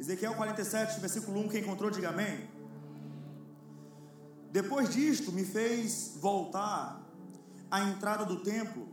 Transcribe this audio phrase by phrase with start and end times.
[0.00, 2.48] Ezequiel 47, versículo 1, quem encontrou, diga amém.
[4.50, 7.06] Depois disto, me fez voltar
[7.70, 8.88] à entrada do templo,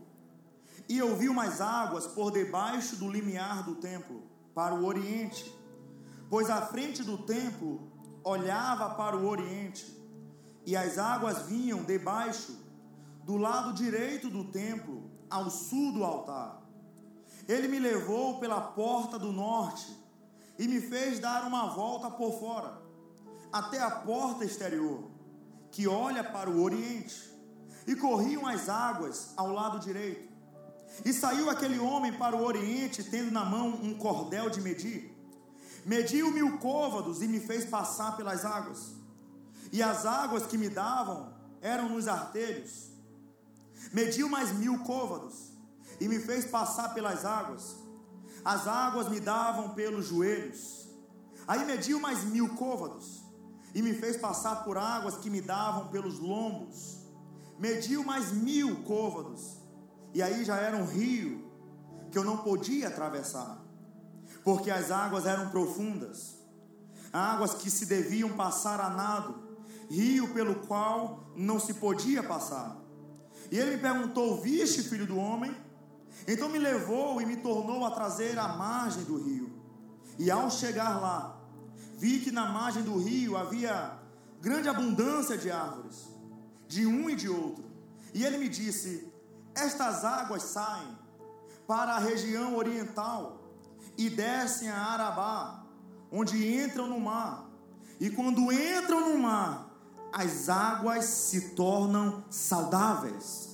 [0.90, 4.22] e eu vi umas águas por debaixo do limiar do templo,
[4.54, 5.50] para o oriente,
[6.30, 7.90] pois a frente do templo
[8.22, 9.86] olhava para o oriente,
[10.66, 12.54] e as águas vinham debaixo
[13.24, 16.62] do lado direito do templo, ao sul do altar.
[17.48, 20.06] Ele me levou pela porta do norte
[20.58, 22.82] e me fez dar uma volta por fora,
[23.52, 25.04] até a porta exterior,
[25.72, 27.36] que olha para o oriente,
[27.86, 30.28] e corriam as águas ao lado direito.
[31.06, 35.16] E saiu aquele homem para o oriente, tendo na mão um cordel de medir.
[35.86, 38.94] Mediu mil côvados e me fez passar pelas águas.
[39.72, 42.90] E as águas que me davam eram nos artelhos.
[43.94, 45.52] Mediu mais mil côvados
[46.00, 47.76] e me fez passar pelas águas.
[48.44, 50.88] As águas me davam pelos joelhos.
[51.48, 53.24] Aí mediu mais mil côvados
[53.74, 56.98] e me fez passar por águas que me davam pelos lombos.
[57.60, 59.58] Mediu mais mil côvados
[60.14, 61.48] e aí já era um rio
[62.12, 63.62] que eu não podia atravessar,
[64.44, 66.36] porque as águas eram profundas,
[67.12, 69.36] águas que se deviam passar a nado,
[69.90, 72.78] rio pelo qual não se podia passar.
[73.52, 75.56] E ele me perguntou: Viste, filho do homem?
[76.26, 79.52] Então me levou e me tornou a trazer à margem do rio.
[80.18, 81.38] E ao chegar lá,
[81.98, 83.98] vi que na margem do rio havia
[84.42, 86.08] grande abundância de árvores,
[86.68, 87.64] de um e de outro.
[88.14, 89.12] E ele me disse:
[89.54, 90.98] Estas águas saem
[91.68, 93.42] para a região oriental
[93.98, 95.66] e descem a Arabá,
[96.12, 97.50] onde entram no mar.
[98.00, 99.68] E quando entram no mar,
[100.14, 103.47] as águas se tornam saudáveis.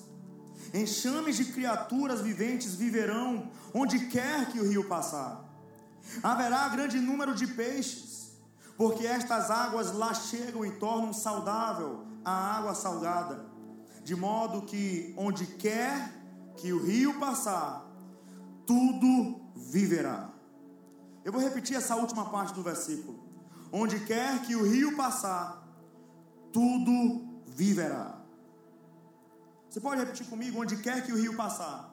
[0.73, 5.45] Enxames de criaturas viventes viverão onde quer que o rio passar.
[6.21, 8.31] Haverá grande número de peixes,
[8.75, 13.45] porque estas águas lá chegam e tornam saudável a água salgada,
[14.03, 16.11] de modo que onde quer
[16.57, 17.85] que o rio passar,
[18.65, 20.29] tudo viverá.
[21.23, 23.23] Eu vou repetir essa última parte do versículo.
[23.71, 25.63] Onde quer que o rio passar,
[26.51, 28.22] tudo viverá.
[29.73, 30.61] Você pode repetir comigo?
[30.61, 31.91] Onde quer que o rio passar,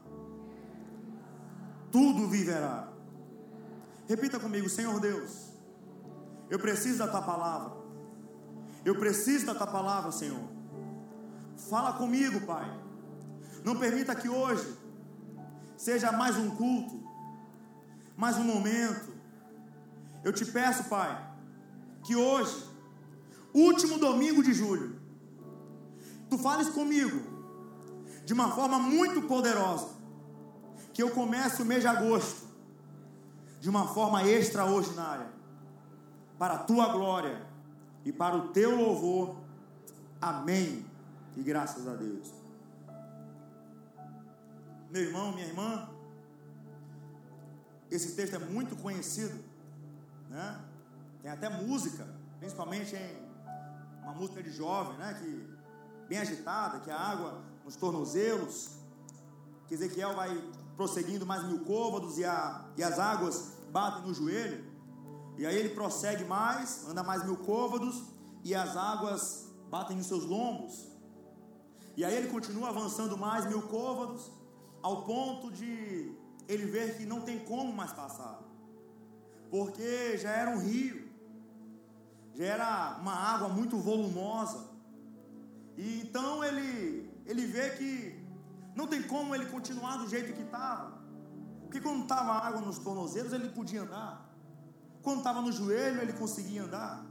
[1.91, 2.87] tudo viverá.
[4.07, 5.49] Repita comigo, Senhor Deus,
[6.51, 7.73] eu preciso da tua palavra.
[8.85, 10.47] Eu preciso da tua palavra, Senhor.
[11.71, 12.71] Fala comigo, Pai.
[13.65, 14.77] Não permita que hoje
[15.75, 17.03] seja mais um culto,
[18.15, 19.09] mais um momento.
[20.23, 21.19] Eu te peço, Pai,
[22.05, 22.63] que hoje,
[23.55, 25.01] último domingo de julho,
[26.29, 27.30] tu fales comigo
[28.31, 29.89] de uma forma muito poderosa,
[30.95, 32.47] que eu comece o mês de agosto
[33.59, 35.27] de uma forma extraordinária,
[36.39, 37.45] para a tua glória
[38.05, 39.35] e para o teu louvor.
[40.23, 40.87] Amém.
[41.37, 42.33] E graças a Deus.
[44.89, 45.91] Meu irmão, minha irmã,
[47.91, 49.43] esse texto é muito conhecido,
[50.29, 50.61] né?
[51.21, 52.07] Tem até música,
[52.39, 55.15] principalmente em uma música de jovem, né?
[55.15, 55.51] Que
[56.07, 58.71] bem agitada, que a água nos tornozelos,
[59.69, 60.43] que Ezequiel vai
[60.77, 64.65] prosseguindo mais mil côvados e, a, e as águas batem no joelho.
[65.39, 68.03] E aí ele prossegue mais, anda mais mil côvados
[68.43, 70.89] e as águas batem nos seus lombos.
[71.97, 74.33] E aí ele continua avançando mais mil côvados,
[74.83, 76.13] ao ponto de
[76.49, 78.43] ele ver que não tem como mais passar,
[79.49, 81.09] porque já era um rio,
[82.35, 84.69] já era uma água muito volumosa.
[85.77, 88.19] E então ele ele vê que
[88.75, 90.99] não tem como ele continuar do jeito que estava.
[91.63, 94.29] Porque quando estava água nos tornozelos, ele podia andar.
[95.03, 97.07] Quando estava no joelho, ele conseguia andar.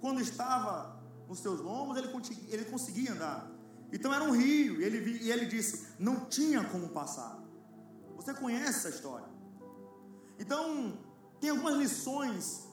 [0.00, 2.08] Quando estava nos seus lombos, ele,
[2.48, 3.50] ele conseguia andar.
[3.92, 7.36] Então era um rio, e ele, e ele disse: não tinha como passar.
[8.16, 9.26] Você conhece essa história.
[10.38, 10.98] Então,
[11.40, 12.68] tem algumas lições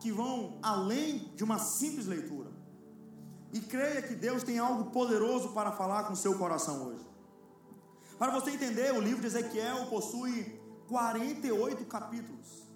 [0.00, 2.45] que vão além de uma simples leitura.
[3.56, 7.06] E creia que Deus tem algo poderoso para falar com o seu coração hoje.
[8.18, 12.68] Para você entender, o livro de Ezequiel possui 48 capítulos.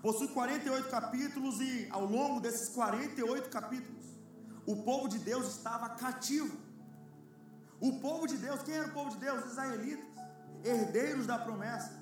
[0.00, 4.04] Possui 48 capítulos e ao longo desses 48 capítulos,
[4.64, 6.56] o povo de Deus estava cativo.
[7.80, 9.44] O povo de Deus, quem era o povo de Deus?
[9.44, 10.06] Israelitas,
[10.62, 11.92] herdeiros da promessa.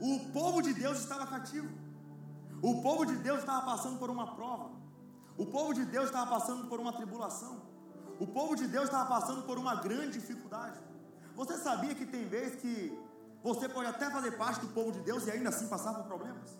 [0.00, 1.68] O povo de Deus estava cativo.
[2.62, 4.79] O povo de Deus estava passando por uma prova.
[5.42, 7.62] O povo de Deus estava passando por uma tribulação.
[8.18, 10.78] O povo de Deus estava passando por uma grande dificuldade.
[11.34, 12.74] Você sabia que tem vezes que
[13.42, 16.58] você pode até fazer parte do povo de Deus e ainda assim passar por problemas?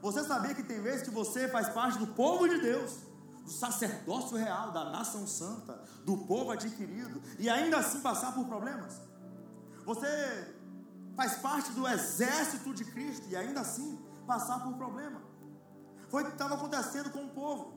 [0.00, 2.96] Você sabia que tem vezes que você faz parte do povo de Deus,
[3.44, 9.00] do sacerdócio real, da nação santa, do povo adquirido, e ainda assim passar por problemas?
[9.86, 10.56] Você
[11.14, 13.96] faz parte do exército de Cristo e ainda assim
[14.26, 15.22] passar por problema.
[16.08, 17.71] Foi o que estava acontecendo com o povo.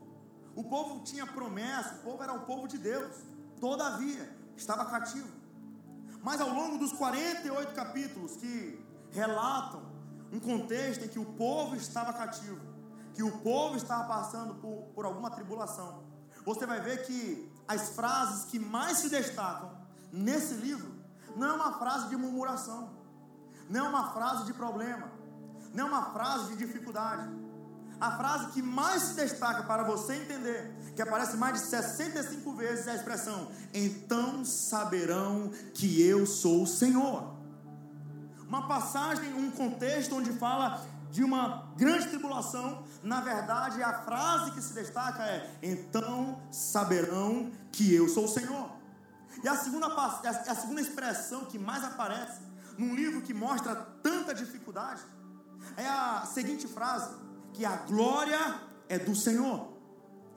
[0.56, 3.14] O povo tinha promessa, o povo era o povo de Deus.
[3.60, 5.28] Todavia, estava cativo.
[6.22, 9.82] Mas ao longo dos 48 capítulos que relatam
[10.32, 12.60] um contexto em que o povo estava cativo,
[13.14, 16.02] que o povo estava passando por, por alguma tribulação,
[16.44, 19.70] você vai ver que as frases que mais se destacam
[20.10, 20.90] nesse livro
[21.36, 22.90] não é uma frase de murmuração,
[23.68, 25.10] não é uma frase de problema,
[25.74, 27.28] não é uma frase de dificuldade.
[27.98, 32.86] A frase que mais se destaca para você entender, que aparece mais de 65 vezes,
[32.86, 37.34] é a expressão: Então saberão que eu sou o Senhor.
[38.46, 44.60] Uma passagem, um contexto onde fala de uma grande tribulação, na verdade, a frase que
[44.60, 48.70] se destaca é: Então saberão que eu sou o Senhor.
[49.42, 52.40] E a segunda, a segunda expressão que mais aparece
[52.76, 55.00] num livro que mostra tanta dificuldade
[55.76, 57.10] é a seguinte frase:
[57.56, 59.68] que a glória é do Senhor.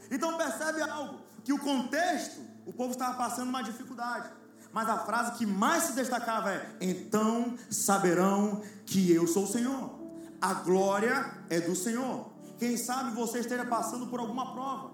[0.09, 4.29] Então percebe algo, que o contexto, o povo estava passando uma dificuldade.
[4.71, 9.99] Mas a frase que mais se destacava é: Então saberão que eu sou o Senhor.
[10.41, 12.31] A glória é do Senhor.
[12.57, 14.91] Quem sabe você esteja passando por alguma prova,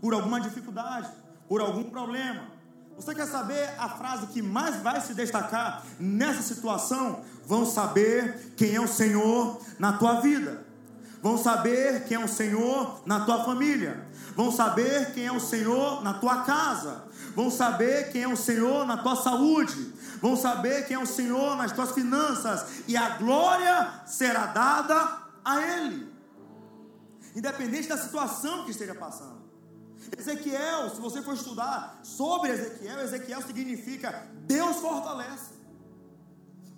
[0.00, 1.10] por alguma dificuldade,
[1.48, 2.56] por algum problema.
[2.96, 7.20] Você quer saber a frase que mais vai se destacar nessa situação?
[7.44, 10.65] Vão saber quem é o Senhor na tua vida.
[11.26, 14.06] Vão saber quem é o Senhor na tua família.
[14.36, 17.02] Vão saber quem é o Senhor na tua casa.
[17.34, 19.92] Vão saber quem é o Senhor na tua saúde.
[20.22, 22.84] Vão saber quem é o Senhor nas tuas finanças.
[22.86, 26.08] E a glória será dada a Ele.
[27.34, 29.42] Independente da situação que esteja passando.
[30.16, 35.54] Ezequiel, se você for estudar sobre Ezequiel, Ezequiel significa Deus fortalece.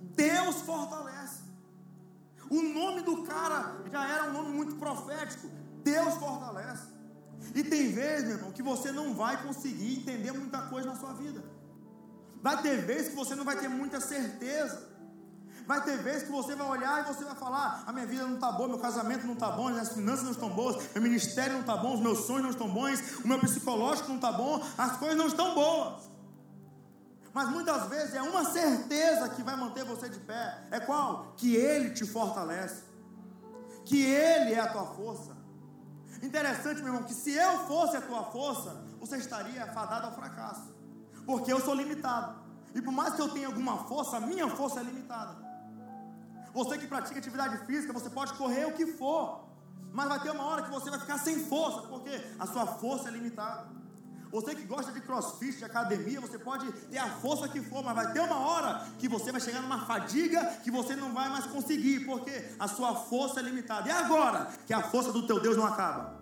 [0.00, 1.07] Deus fortalece.
[2.50, 5.48] O nome do cara já era um nome muito profético.
[5.82, 6.88] Deus fortalece.
[7.54, 11.12] E tem vezes, meu irmão, que você não vai conseguir entender muita coisa na sua
[11.12, 11.42] vida.
[12.42, 14.88] Vai ter vezes que você não vai ter muita certeza.
[15.66, 18.36] Vai ter vezes que você vai olhar e você vai falar: a minha vida não
[18.36, 21.60] está boa, meu casamento não está bom, as finanças não estão boas, meu ministério não
[21.60, 24.96] está bom, os meus sonhos não estão bons, o meu psicológico não está bom, as
[24.96, 26.07] coisas não estão boas.
[27.38, 30.60] Mas muitas vezes é uma certeza que vai manter você de pé.
[30.72, 31.34] É qual?
[31.36, 32.82] Que Ele te fortalece.
[33.84, 35.36] Que Ele é a tua força.
[36.20, 40.74] Interessante, meu irmão, que se eu fosse a tua força, você estaria fadado ao fracasso.
[41.24, 42.40] Porque eu sou limitado.
[42.74, 45.36] E por mais que eu tenha alguma força, a minha força é limitada.
[46.52, 49.44] Você que pratica atividade física, você pode correr o que for,
[49.92, 53.06] mas vai ter uma hora que você vai ficar sem força, porque a sua força
[53.06, 53.68] é limitada.
[54.30, 57.94] Você que gosta de crossfit, de academia, você pode ter a força que for, mas
[57.94, 61.46] vai ter uma hora que você vai chegar numa fadiga que você não vai mais
[61.46, 63.88] conseguir, porque a sua força é limitada.
[63.88, 66.18] E agora que a força do teu Deus não acaba?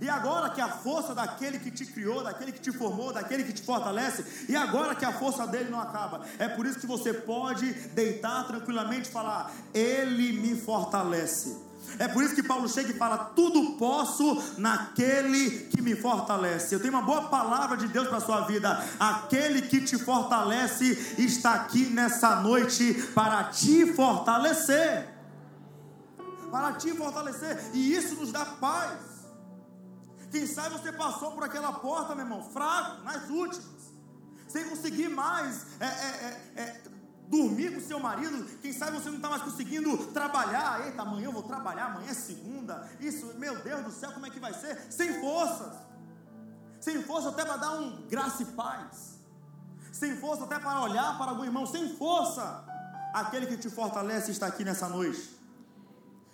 [0.00, 3.52] E agora que a força daquele que te criou, daquele que te formou, daquele que
[3.52, 7.12] te fortalece, e agora que a força dele não acaba, é por isso que você
[7.12, 11.56] pode deitar tranquilamente e falar: Ele me fortalece.
[11.98, 16.74] É por isso que Paulo chega e fala: Tudo posso naquele que me fortalece.
[16.74, 18.84] Eu tenho uma boa palavra de Deus para a sua vida.
[18.98, 25.12] Aquele que te fortalece está aqui nessa noite para te fortalecer.
[26.50, 29.14] Para te fortalecer, e isso nos dá paz.
[30.30, 33.94] Quem sabe você passou por aquela porta, meu irmão, fraco, nas últimas,
[34.48, 36.82] sem conseguir mais é, é, é, é,
[37.28, 38.44] dormir com seu marido.
[38.60, 40.86] Quem sabe você não está mais conseguindo trabalhar.
[40.86, 42.88] Eita, amanhã eu vou trabalhar, amanhã é segunda.
[43.00, 44.80] Isso, meu Deus do céu, como é que vai ser?
[44.90, 45.74] Sem forças,
[46.80, 49.18] sem força até para dar um graça e paz,
[49.92, 52.64] sem força até para olhar para algum irmão, sem força.
[53.12, 55.38] Aquele que te fortalece está aqui nessa noite.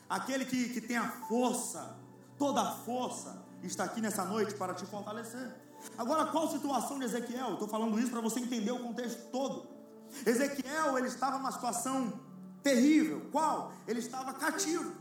[0.08, 1.96] Aquele que, que tem a força,
[2.38, 5.54] toda a força, está aqui nessa noite para te fortalecer.
[5.96, 7.52] Agora, qual situação de Ezequiel?
[7.52, 9.79] Estou falando isso para você entender o contexto todo.
[10.26, 12.20] Ezequiel, ele estava numa situação
[12.62, 13.28] terrível.
[13.30, 13.72] Qual?
[13.86, 14.92] Ele estava cativo.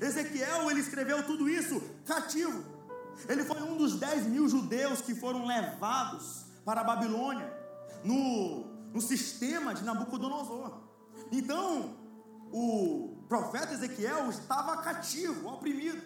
[0.00, 2.64] Ezequiel, ele escreveu tudo isso cativo.
[3.28, 7.52] Ele foi um dos 10 mil judeus que foram levados para a Babilônia,
[8.04, 10.80] no, no sistema de Nabucodonosor.
[11.30, 11.96] Então,
[12.52, 16.02] o profeta Ezequiel estava cativo, oprimido.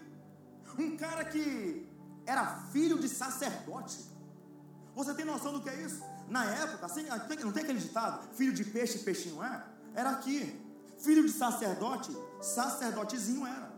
[0.79, 1.89] Um cara que
[2.27, 3.99] era filho de sacerdote.
[4.95, 6.03] Você tem noção do que é isso?
[6.29, 8.29] Na época, assim, não tem aquele ditado?
[8.35, 9.65] Filho de peixe, peixinho é?
[9.95, 10.61] Era aqui.
[10.99, 13.73] Filho de sacerdote, sacerdotezinho era.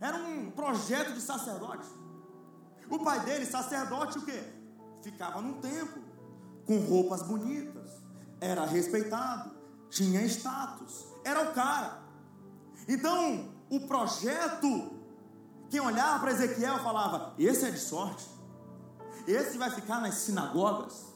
[0.00, 1.86] Era um projeto de sacerdote.
[2.88, 4.42] O pai dele, sacerdote, o quê?
[5.02, 6.02] Ficava num templo,
[6.66, 7.90] com roupas bonitas,
[8.40, 9.50] era respeitado,
[9.88, 12.02] tinha status, era o cara.
[12.88, 14.90] Então, o projeto,
[15.68, 18.28] quem olhava para Ezequiel falava: esse é de sorte,
[19.26, 21.09] esse vai ficar nas sinagogas,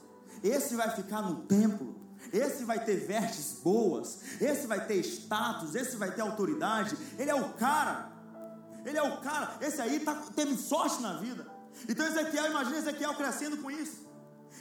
[0.44, 1.96] esse vai ficar no templo,
[2.32, 7.34] esse vai ter vestes boas, esse vai ter status, esse vai ter autoridade, ele é
[7.34, 8.12] o cara,
[8.84, 11.46] ele é o cara, esse aí tá, teve sorte na vida.
[11.88, 14.04] Então Ezequiel, imagina Ezequiel crescendo com isso.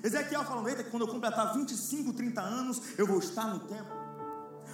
[0.01, 4.03] Ezequiel falando, eita, quando eu completar 25, 30 anos, eu vou estar no templo.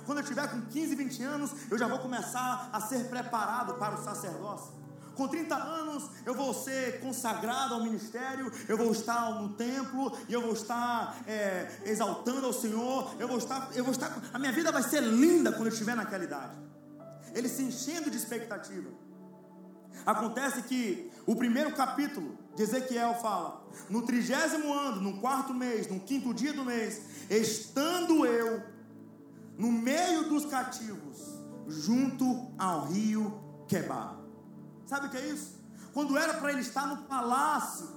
[0.05, 3.95] Quando eu tiver com 15, 20 anos, eu já vou começar a ser preparado para
[3.95, 4.73] o sacerdócio.
[5.19, 10.33] Com 30 anos eu vou ser consagrado ao ministério, eu vou estar no templo e
[10.33, 14.53] eu vou estar é, exaltando ao Senhor, eu vou estar, eu vou estar, a minha
[14.53, 16.57] vida vai ser linda quando eu estiver naquela idade.
[17.33, 18.89] Ele se enchendo de expectativa.
[20.05, 25.99] Acontece que o primeiro capítulo de Ezequiel fala: no trigésimo ano, no quarto mês, no
[25.99, 28.63] quinto dia do mês, estando eu
[29.57, 31.17] no meio dos cativos,
[31.67, 34.18] junto ao rio Quebar.
[34.89, 35.60] Sabe o que é isso?
[35.93, 37.88] Quando era para ele estar no palácio,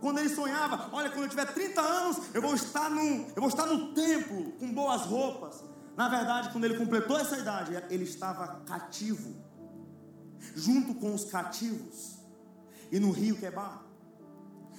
[0.00, 3.02] quando ele sonhava, olha, quando eu tiver 30 anos, eu vou estar no,
[3.34, 5.64] eu vou estar no templo com boas roupas.
[5.96, 9.34] Na verdade, quando ele completou essa idade, ele estava cativo,
[10.54, 12.20] junto com os cativos,
[12.92, 13.82] e no rio Quebar.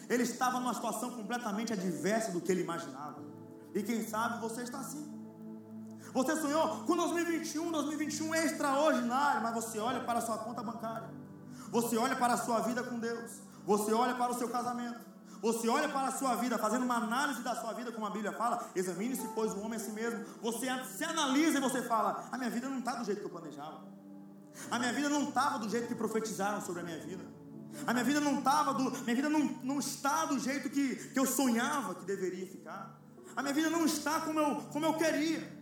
[0.07, 3.21] Ele estava numa situação completamente adversa do que ele imaginava.
[3.75, 5.05] E quem sabe você está assim.
[6.13, 11.20] Você sonhou com 2021, 2021 é extraordinário, mas você olha para a sua conta bancária.
[11.71, 13.31] Você olha para a sua vida com Deus.
[13.65, 14.99] Você olha para o seu casamento.
[15.41, 18.31] Você olha para a sua vida, fazendo uma análise da sua vida, como a Bíblia
[18.31, 20.23] fala, examine-se, pois o homem é si mesmo.
[20.39, 23.29] Você se analisa e você fala: a minha vida não está do jeito que eu
[23.29, 23.81] planejava.
[24.69, 27.23] A minha vida não estava do jeito que profetizaram sobre a minha vida.
[27.87, 31.17] A minha vida não estava do, minha vida não, não está do jeito que, que
[31.17, 32.99] eu sonhava que deveria ficar.
[33.35, 35.60] A minha vida não está como eu, como eu queria.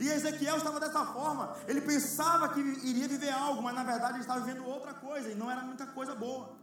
[0.00, 1.56] E Ezequiel estava dessa forma.
[1.66, 5.34] Ele pensava que iria viver algo, mas na verdade ele estava vivendo outra coisa e
[5.34, 6.56] não era muita coisa boa.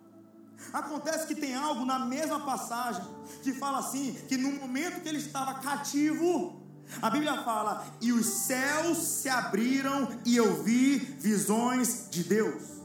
[0.71, 3.03] Acontece que tem algo na mesma passagem
[3.43, 6.61] que fala assim: que no momento que ele estava cativo,
[7.01, 12.75] a Bíblia fala, e os céus se abriram e eu vi visões de Deus.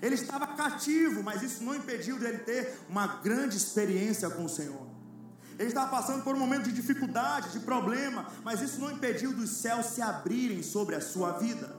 [0.00, 4.85] Ele estava cativo, mas isso não impediu dele ter uma grande experiência com o Senhor.
[5.58, 9.50] Ele estava passando por um momento de dificuldade, de problema, mas isso não impediu dos
[9.50, 11.74] céus se abrirem sobre a sua vida.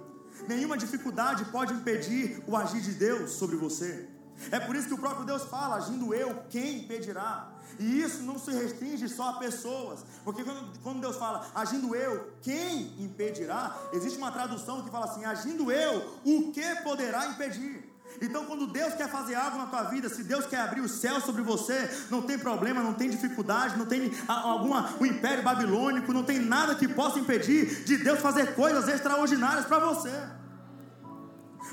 [0.48, 4.08] Nenhuma dificuldade pode impedir o agir de Deus sobre você.
[4.52, 7.52] É por isso que o próprio Deus fala: agindo eu, quem impedirá?
[7.80, 12.32] E isso não se restringe só a pessoas, porque quando, quando, Deus fala agindo eu,
[12.42, 13.76] quem impedirá?
[13.94, 17.97] Existe uma tradução que fala assim: agindo eu, o que poderá impedir?
[18.22, 21.22] Então, quando Deus quer fazer algo na tua vida, se Deus quer abrir o céu
[21.22, 26.24] sobre você, não tem problema, não tem dificuldade, não tem alguma o império babilônico, não
[26.24, 30.12] tem nada que possa impedir de Deus fazer coisas extraordinárias para você.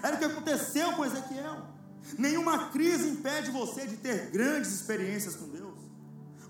[0.03, 1.67] Era o que aconteceu com Ezequiel.
[2.19, 5.75] Nenhuma crise impede você de ter grandes experiências com Deus.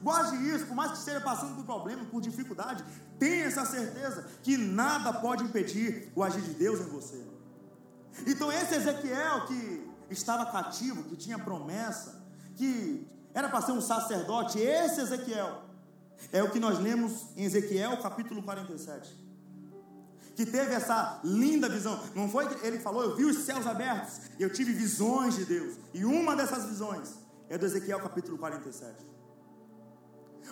[0.02, 2.84] Guarde isso, por mais que esteja passando por problema, por dificuldade,
[3.18, 7.33] tenha essa certeza que nada pode impedir o agir de Deus em você.
[8.26, 12.22] Então, esse Ezequiel que estava cativo, que tinha promessa,
[12.56, 15.62] que era para ser um sacerdote, esse Ezequiel
[16.32, 19.24] é o que nós lemos em Ezequiel capítulo 47.
[20.36, 22.00] Que teve essa linda visão.
[22.14, 25.44] Não foi que ele falou, eu vi os céus abertos e eu tive visões de
[25.44, 25.76] Deus.
[25.92, 27.14] E uma dessas visões
[27.48, 28.94] é do Ezequiel capítulo 47.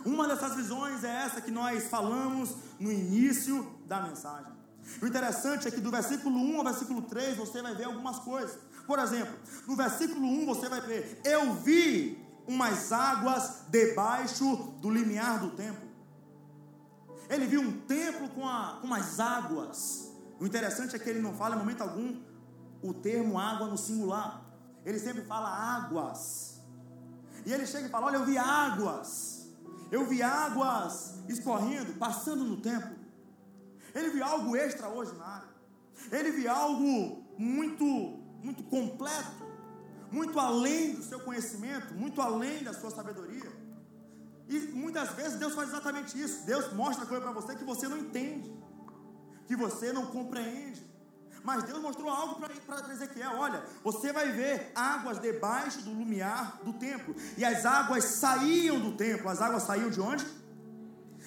[0.05, 4.53] Uma dessas visões é essa que nós falamos no início da mensagem.
[5.01, 8.59] O interessante é que do versículo 1 ao versículo 3 você vai ver algumas coisas.
[8.87, 9.35] Por exemplo,
[9.67, 15.89] no versículo 1 você vai ver: Eu vi umas águas debaixo do limiar do templo.
[17.29, 20.13] Ele viu um templo com, a, com umas águas.
[20.39, 22.21] O interessante é que ele não fala em momento algum
[22.83, 24.43] o termo água no singular.
[24.85, 26.61] Ele sempre fala águas.
[27.47, 29.49] E ele chega e fala: Olha, eu vi águas.
[29.91, 33.02] Eu vi águas escorrendo, passando no templo.
[33.95, 35.49] Ele viu algo extraordinário.
[36.11, 37.85] Ele viu algo muito,
[38.43, 39.47] muito completo,
[40.11, 43.51] muito além do seu conhecimento, muito além da sua sabedoria.
[44.49, 46.45] E muitas vezes Deus faz exatamente isso.
[46.45, 48.53] Deus mostra coisa para você que você não entende,
[49.47, 50.93] que você não compreende.
[51.45, 56.73] Mas Deus mostrou algo para Ezequiel: olha, você vai ver águas debaixo do lumiar do
[56.75, 57.15] templo.
[57.37, 59.29] E as águas saíam do templo.
[59.29, 60.25] As águas saíam de onde?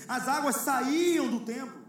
[0.07, 1.84] As águas saíam do templo.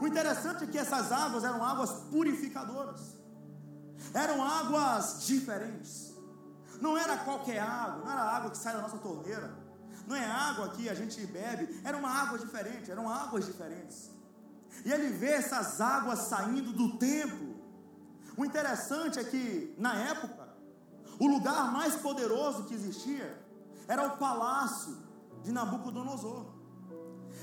[0.00, 3.16] O interessante é que essas águas eram águas purificadoras.
[4.12, 6.12] Eram águas diferentes.
[6.80, 9.56] Não era qualquer água, não era água que sai da nossa torneira.
[10.06, 14.10] Não é água que a gente bebe, era uma água diferente, eram águas diferentes.
[14.84, 17.54] E ele vê essas águas saindo do templo.
[18.36, 20.48] O interessante é que, na época,
[21.20, 23.40] o lugar mais poderoso que existia
[23.86, 24.96] era o palácio
[25.42, 26.46] de Nabucodonosor.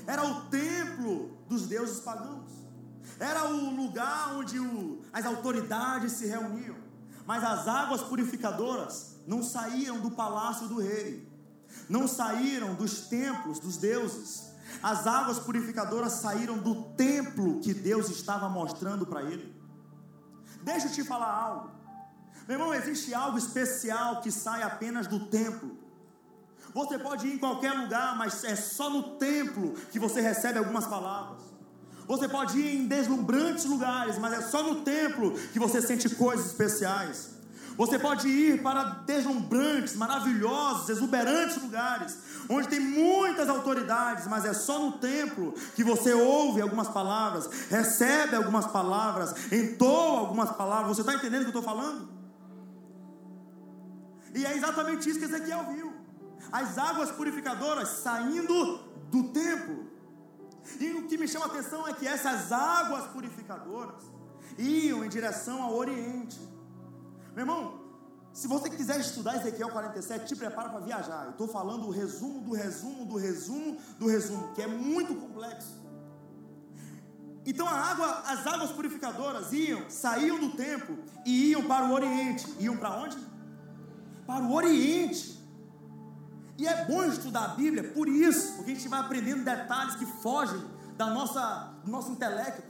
[0.06, 2.48] Era o templo dos deuses pagãos.
[3.18, 6.76] Era o lugar onde o, as autoridades se reuniam.
[7.26, 11.28] Mas as águas purificadoras não saíam do palácio do rei,
[11.88, 14.48] não saíram dos templos dos deuses.
[14.82, 19.54] As águas purificadoras saíram do templo que Deus estava mostrando para ele.
[20.62, 21.70] Deixa eu te falar algo.
[22.46, 25.78] Meu irmão, existe algo especial que sai apenas do templo.
[26.74, 30.86] Você pode ir em qualquer lugar, mas é só no templo que você recebe algumas
[30.86, 31.42] palavras.
[32.06, 36.46] Você pode ir em deslumbrantes lugares, mas é só no templo que você sente coisas
[36.46, 37.30] especiais.
[37.76, 44.78] Você pode ir para deslumbrantes, maravilhosos, exuberantes lugares, onde tem muitas autoridades, mas é só
[44.78, 50.96] no templo que você ouve algumas palavras, recebe algumas palavras, entoa algumas palavras.
[50.96, 52.08] Você está entendendo o que eu estou falando?
[54.34, 55.89] E é exatamente isso que Ezequiel viu
[56.50, 58.78] as águas purificadoras saindo
[59.10, 59.90] do templo.
[60.78, 64.02] E o que me chama a atenção é que essas águas purificadoras
[64.58, 66.38] iam em direção ao Oriente.
[67.34, 67.80] Meu irmão,
[68.32, 71.24] se você quiser estudar Ezequiel 47, te prepara para viajar.
[71.24, 75.80] Eu estou falando o resumo do resumo do resumo do resumo, que é muito complexo.
[77.44, 82.46] Então água, as águas purificadoras iam, saíam do templo e iam para o Oriente.
[82.58, 83.16] Iam para onde?
[84.26, 85.39] Para o Oriente.
[86.60, 90.04] E é bom estudar a Bíblia por isso, porque a gente vai aprendendo detalhes que
[90.04, 90.62] fogem
[90.94, 92.62] da nossa, do nosso intelecto.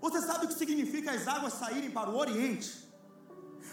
[0.00, 2.88] Você sabe o que significa as águas saírem para o Oriente?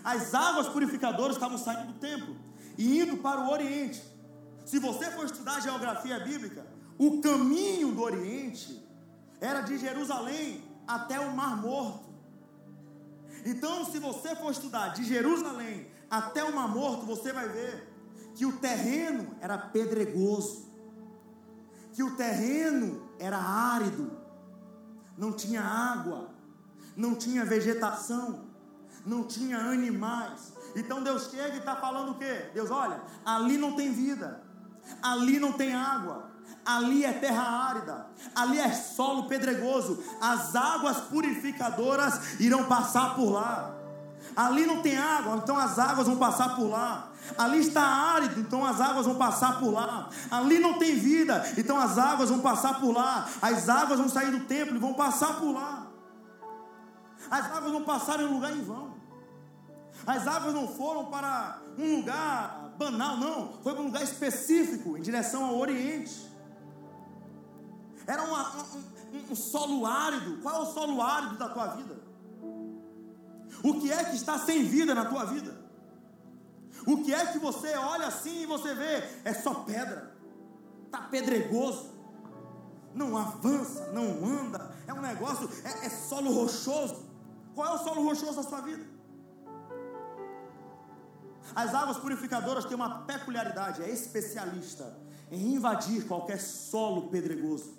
[0.04, 2.36] As águas purificadoras estavam saindo do templo
[2.76, 4.02] e indo para o Oriente.
[4.66, 6.66] Se você for estudar geografia bíblica,
[6.98, 8.84] o caminho do Oriente
[9.40, 12.10] era de Jerusalém até o Mar Morto.
[13.46, 17.97] Então, se você for estudar de Jerusalém até o Mar Morto, você vai ver
[18.38, 20.68] que o terreno era pedregoso,
[21.92, 24.12] que o terreno era árido,
[25.18, 26.30] não tinha água,
[26.96, 28.46] não tinha vegetação,
[29.04, 30.54] não tinha animais.
[30.76, 32.52] Então Deus chega e está falando o quê?
[32.54, 34.44] Deus, olha, ali não tem vida,
[35.02, 36.30] ali não tem água,
[36.64, 43.77] ali é terra árida, ali é solo pedregoso, as águas purificadoras irão passar por lá.
[44.38, 47.10] Ali não tem água, então as águas vão passar por lá.
[47.36, 50.10] Ali está árido, então as águas vão passar por lá.
[50.30, 53.28] Ali não tem vida, então as águas vão passar por lá.
[53.42, 55.88] As águas vão sair do templo e vão passar por lá.
[57.32, 58.94] As águas não passaram em lugar em vão.
[60.06, 63.54] As águas não foram para um lugar banal, não.
[63.64, 66.32] Foi para um lugar específico, em direção ao Oriente.
[68.06, 68.52] Era uma,
[69.12, 70.38] um, um solo árido.
[70.44, 72.07] Qual é o solo árido da tua vida?
[73.64, 75.56] O que é que está sem vida na tua vida?
[76.86, 79.04] O que é que você olha assim e você vê?
[79.26, 80.16] É só pedra,
[80.86, 81.92] está pedregoso,
[82.94, 87.06] não avança, não anda, é um negócio, é, é solo rochoso.
[87.54, 88.86] Qual é o solo rochoso da sua vida?
[91.56, 94.98] As águas purificadoras têm uma peculiaridade, é especialista
[95.32, 97.78] em invadir qualquer solo pedregoso.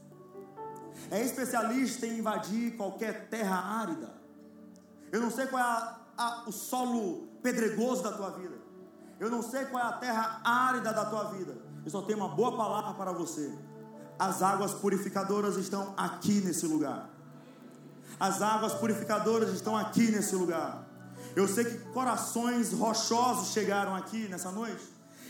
[1.10, 4.17] É especialista em invadir qualquer terra árida.
[5.10, 8.56] Eu não sei qual é a, a, o solo pedregoso da tua vida.
[9.18, 11.56] Eu não sei qual é a terra árida da tua vida.
[11.84, 13.52] Eu só tenho uma boa palavra para você.
[14.18, 17.08] As águas purificadoras estão aqui nesse lugar.
[18.18, 20.84] As águas purificadoras estão aqui nesse lugar.
[21.34, 24.82] Eu sei que corações rochosos chegaram aqui nessa noite.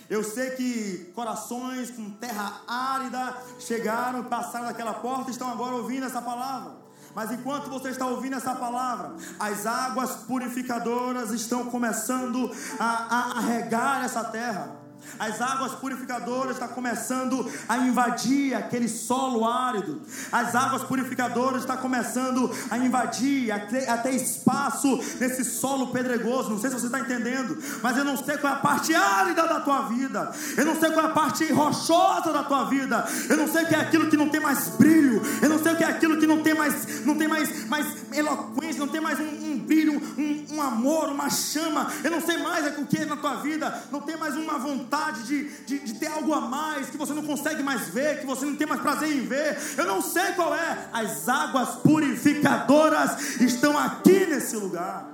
[0.09, 6.07] Eu sei que corações com terra árida chegaram, passaram daquela porta e estão agora ouvindo
[6.07, 6.88] essa palavra.
[7.19, 13.41] Mas enquanto você está ouvindo essa palavra, as águas purificadoras estão começando a, a, a
[13.41, 14.71] regar essa terra.
[15.19, 20.01] As águas purificadoras estão começando a invadir aquele solo árido.
[20.31, 26.51] As águas purificadoras estão começando a invadir até, até espaço nesse solo pedregoso.
[26.51, 29.47] Não sei se você está entendendo, mas eu não sei qual é a parte árida
[29.47, 30.33] da tua vida.
[30.57, 33.05] Eu não sei qual é a parte rochosa da tua vida.
[33.29, 35.23] Eu não sei o que é aquilo que não tem mais brilho.
[35.43, 37.87] Eu não sei o que é aquilo que não tem mais, não tem mais, mais
[38.13, 41.91] eloquência, não tem mais um, um brilho, um, um amor, uma chama.
[42.05, 43.83] Eu não sei mais o que é na tua vida.
[43.91, 47.13] Não tem mais uma vontade vontade de, de, de, ter algo a mais que você
[47.13, 49.59] não consegue mais ver, que você não tem mais prazer em ver.
[49.77, 50.89] Eu não sei qual é.
[50.93, 55.07] As águas purificadoras estão aqui nesse lugar.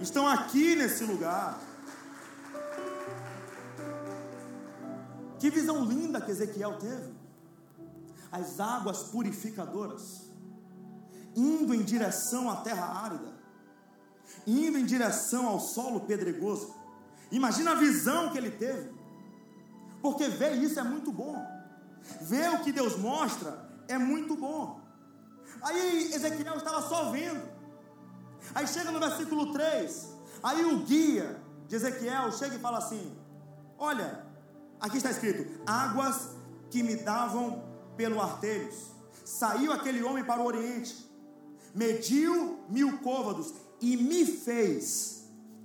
[0.00, 1.60] estão aqui nesse lugar.
[5.38, 7.12] Que visão linda que Ezequiel teve.
[8.32, 10.30] As águas purificadoras,
[11.36, 13.32] indo em direção à terra árida,
[14.46, 16.77] indo em direção ao solo pedregoso.
[17.30, 18.90] Imagina a visão que ele teve,
[20.00, 21.36] porque ver isso é muito bom,
[22.22, 24.80] ver o que Deus mostra é muito bom.
[25.62, 27.42] Aí Ezequiel estava só vendo,
[28.54, 30.08] aí chega no versículo 3,
[30.42, 33.16] aí o guia de Ezequiel chega e fala assim:
[33.76, 34.28] Olha,
[34.80, 36.30] Aqui está escrito: águas
[36.70, 37.64] que me davam
[37.96, 38.92] pelo artelhos.
[39.24, 40.96] Saiu aquele homem para o oriente,
[41.74, 45.17] mediu mil côvados e me fez,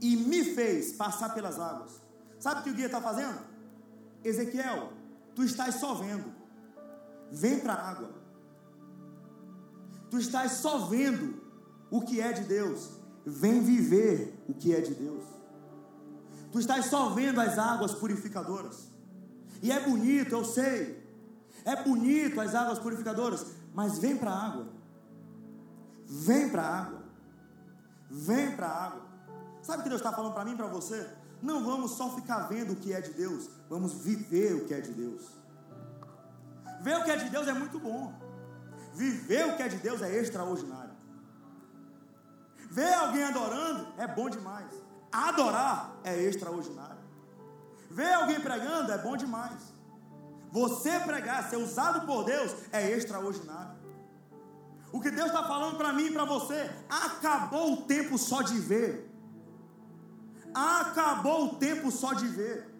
[0.04, 2.02] e me fez passar pelas águas.
[2.38, 3.39] Sabe o que o guia está fazendo?
[4.22, 4.92] Ezequiel,
[5.34, 6.26] tu estás só vendo,
[7.32, 8.10] vem para a água.
[10.12, 11.42] Tu estás só vendo
[11.89, 15.24] o que é de Deus, vem viver o que é de Deus.
[16.52, 18.89] Tu estás só vendo as águas purificadoras.
[19.62, 21.02] E é bonito, eu sei.
[21.63, 24.68] É bonito as águas purificadoras, mas vem para a água.
[26.06, 27.04] Vem para a água.
[28.12, 29.12] Vem para a água.
[29.63, 31.10] Sabe o que Deus está falando para mim e para você?
[31.41, 34.82] Não vamos só ficar vendo o que é de Deus, vamos viver o que é
[34.82, 35.23] de Deus.
[36.82, 38.13] Ver o que é de Deus é muito bom.
[38.93, 40.91] Viver o que é de Deus é extraordinário.
[42.69, 44.67] Ver alguém adorando é bom demais.
[45.12, 47.04] Adorar é extraordinário.
[47.89, 49.73] Ver alguém pregando é bom demais.
[50.52, 53.78] Você pregar, ser usado por Deus, é extraordinário.
[54.91, 58.60] O que Deus está falando para mim e para você, acabou o tempo só de
[58.60, 59.12] ver.
[60.54, 62.74] Acabou o tempo só de ver.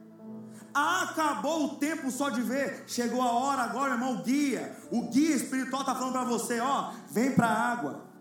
[0.74, 2.84] Acabou o tempo só de ver.
[2.88, 4.76] Chegou a hora agora, irmão, o guia.
[4.92, 8.14] O guia espiritual está falando para você, ó, vem para a água.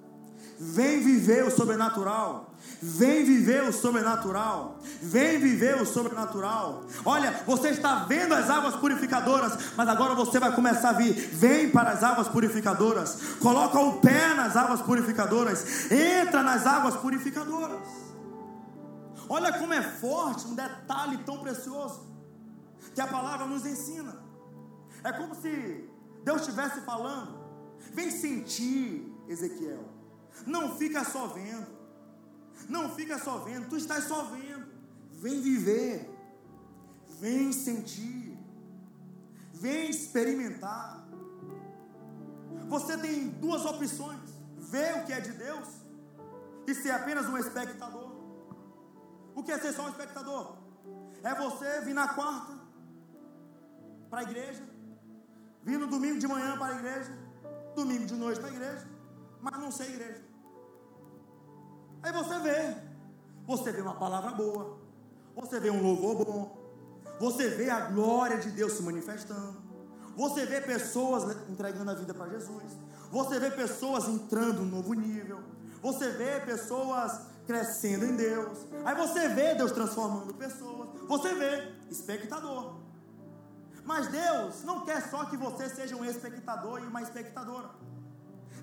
[0.59, 2.55] Vem viver o sobrenatural.
[2.81, 4.79] Vem viver o sobrenatural.
[5.01, 6.85] Vem viver o sobrenatural.
[7.05, 11.15] Olha, você está vendo as águas purificadoras, mas agora você vai começar a vir.
[11.15, 13.19] Vem para as águas purificadoras.
[13.41, 15.91] Coloca o pé nas águas purificadoras.
[15.91, 18.12] Entra nas águas purificadoras.
[19.35, 22.07] Olha como é forte um detalhe tão precioso
[22.95, 24.23] que a palavra nos ensina.
[25.03, 25.88] É como se
[26.23, 27.38] Deus estivesse falando:
[27.95, 29.88] vem sentir, Ezequiel.
[30.47, 31.66] Não fica só vendo.
[32.68, 34.66] Não fica só vendo, tu estás só vendo.
[35.12, 36.11] Vem viver.
[37.18, 38.38] Vem sentir.
[39.55, 41.09] Vem experimentar.
[42.68, 45.68] Você tem duas opções: ver o que é de Deus
[46.66, 48.12] e ser apenas um espectador.
[49.35, 50.57] O que é ser só um espectador?
[51.23, 52.59] É você vir na quarta
[54.11, 54.62] para a igreja,
[55.62, 57.12] vir no domingo de manhã para a igreja,
[57.75, 58.87] domingo de noite para a igreja,
[59.40, 60.23] mas não ser igreja.
[62.03, 62.77] Aí você vê,
[63.47, 64.79] você vê uma palavra boa,
[65.35, 66.62] você vê um louvor bom,
[67.18, 69.57] você vê a glória de Deus se manifestando,
[70.16, 72.77] você vê pessoas entregando a vida para Jesus,
[73.11, 75.40] você vê pessoas entrando num novo nível,
[75.81, 82.76] você vê pessoas crescendo em Deus, aí você vê Deus transformando pessoas, você vê espectador.
[83.85, 87.70] Mas Deus não quer só que você seja um espectador e uma espectadora.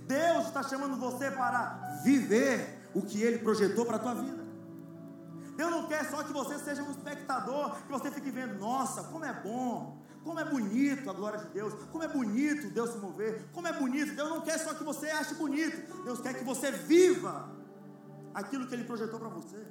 [0.08, 4.40] Deus está chamando você para viver o que Ele projetou para a tua vida.
[5.56, 9.26] Deus não quer só que você seja um espectador, que você fique vendo, nossa, como
[9.26, 13.50] é bom, como é bonito a glória de Deus, como é bonito Deus se mover,
[13.52, 14.16] como é bonito.
[14.16, 17.59] Deus não quer só que você ache bonito, Deus quer que você viva
[18.40, 19.66] aquilo que Ele projetou para você.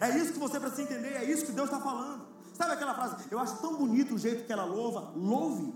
[0.00, 2.26] É isso que você precisa entender, é isso que Deus está falando.
[2.54, 3.26] Sabe aquela frase?
[3.30, 5.74] Eu acho tão bonito o jeito que ela louva, louve.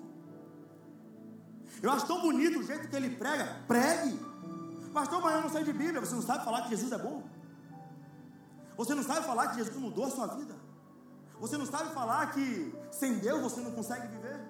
[1.82, 4.18] Eu acho tão bonito o jeito que ele prega, pregue.
[4.92, 6.00] Pastor, mas eu não sei de Bíblia.
[6.00, 7.22] Você não sabe falar que Jesus é bom?
[8.76, 10.54] Você não sabe falar que Jesus mudou a sua vida?
[11.38, 14.40] Você não sabe falar que sem Deus você não consegue viver?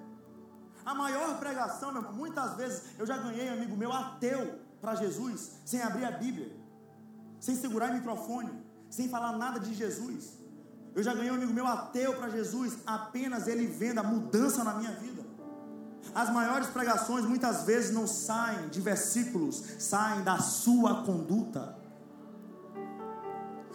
[0.85, 5.81] A maior pregação, meu muitas vezes eu já ganhei amigo meu ateu para Jesus, sem
[5.81, 6.51] abrir a Bíblia,
[7.41, 8.51] sem segurar o microfone,
[8.89, 10.39] sem falar nada de Jesus.
[10.93, 14.75] Eu já ganhei um amigo meu ateu para Jesus, apenas ele vendo a mudança na
[14.75, 15.23] minha vida.
[16.13, 21.75] As maiores pregações muitas vezes não saem de versículos, saem da sua conduta.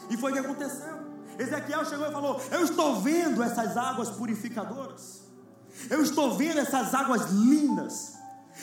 [0.08, 0.96] E foi o que aconteceu.
[1.38, 5.22] Ezequiel chegou e falou: Eu estou vendo essas águas purificadoras.
[5.90, 8.14] Eu estou vendo essas águas lindas.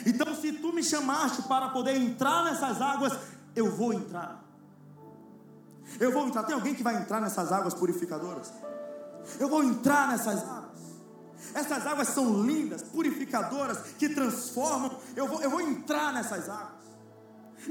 [0.06, 3.14] Então, se tu me chamaste para poder entrar nessas águas,
[3.56, 4.44] eu vou entrar.
[6.00, 6.44] Eu vou entrar.
[6.44, 8.52] Tem alguém que vai entrar nessas águas purificadoras?
[9.40, 10.64] Eu vou entrar nessas águas.
[11.54, 14.98] Essas águas são lindas, purificadoras, que transformam.
[15.16, 16.84] Eu vou, eu vou entrar nessas águas.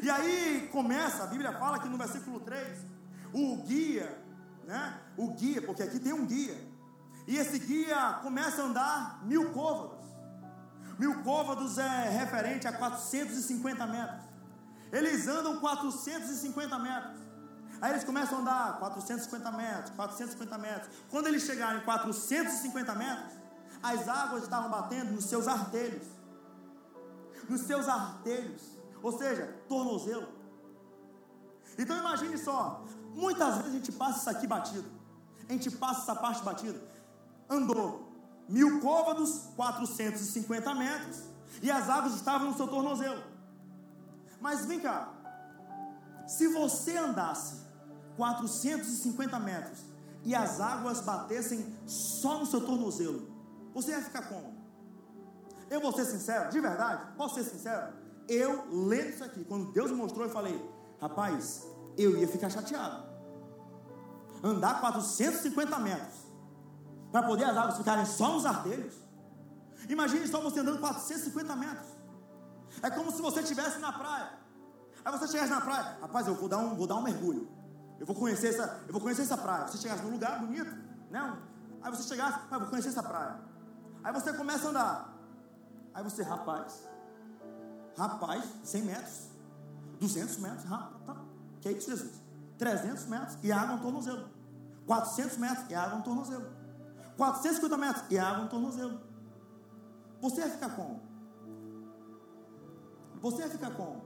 [0.01, 2.79] E aí começa, a Bíblia fala que no versículo 3:
[3.33, 4.19] o guia,
[4.67, 4.99] né?
[5.17, 6.57] O guia, porque aqui tem um guia.
[7.27, 10.03] E esse guia começa a andar mil côvados.
[10.99, 14.23] Mil côvados é referente a 450 metros.
[14.93, 17.32] Eles andam 450 metros.
[17.83, 20.89] Aí eles começam a andar 450 metros, 450 metros.
[21.11, 23.33] Quando eles chegarem em 450 metros,
[23.83, 26.07] as águas estavam batendo nos seus artelhos.
[27.49, 28.63] Nos seus artelhos.
[29.03, 30.29] Ou seja, tornozelo.
[31.77, 32.85] Então imagine só,
[33.17, 34.89] muitas vezes a gente passa isso aqui batido.
[35.49, 36.81] A gente passa essa parte batida.
[37.51, 38.13] Andou
[38.49, 41.23] mil côvados, 450 metros,
[41.61, 43.25] e as águas estavam no seu tornozelo.
[44.41, 45.09] Mas vem cá,
[46.29, 47.72] se você andasse
[48.17, 49.79] 450 metros
[50.25, 53.29] e as águas batessem só no seu tornozelo,
[53.75, 54.55] você ia ficar como?
[55.71, 57.95] Eu vou ser sincero, de verdade, posso ser sincero?
[58.29, 60.61] Eu lendo isso aqui, quando Deus me mostrou, eu falei,
[61.01, 63.03] rapaz, eu ia ficar chateado.
[64.43, 66.23] Andar 450 metros
[67.11, 68.95] para poder as águas ficarem só nos artelhos.
[69.89, 71.89] Imagine só você andando 450 metros.
[72.83, 74.43] É como se você estivesse na praia.
[75.05, 77.49] Aí você chegasse na praia, rapaz, eu vou dar um, vou dar um mergulho.
[78.03, 79.69] Eu vou conhecer essa, eu vou conhecer essa praia.
[79.69, 80.77] Você chegasse num lugar bonito,
[81.09, 81.39] né?
[81.81, 83.39] Aí você chegasse, ah, vou conhecer essa praia.
[84.03, 85.15] Aí você começa a andar.
[85.95, 86.83] Aí você, rapaz,
[87.97, 89.29] rapaz, 100 metros,
[90.01, 91.25] 200 metros, rapaz, tá.
[91.61, 92.21] que é isso, Jesus?
[92.59, 94.29] 300 metros e água no tornozelo.
[94.85, 96.47] 400 metros e água no tornozelo.
[97.17, 99.01] 450 metros e água no tornozelo.
[100.21, 101.01] Você ia ficar como?
[103.21, 104.03] Você ia ficar como?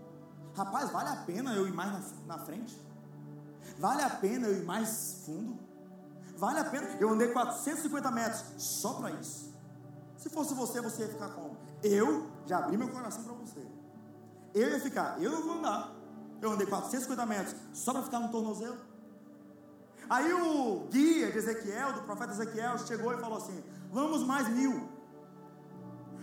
[0.54, 1.90] Rapaz, vale a pena eu ir mais
[2.26, 2.85] na, na frente?
[3.78, 5.58] Vale a pena eu ir mais fundo?
[6.36, 6.86] Vale a pena?
[7.00, 9.54] Eu andei 450 metros só para isso.
[10.16, 11.56] Se fosse você, você ia ficar como?
[11.82, 13.66] Eu já abri meu coração para você.
[14.54, 15.92] Eu ia ficar, eu não vou andar.
[16.40, 18.76] Eu andei 450 metros só para ficar no tornozelo.
[20.08, 24.88] Aí o guia de Ezequiel, do profeta Ezequiel, chegou e falou assim: Vamos mais mil.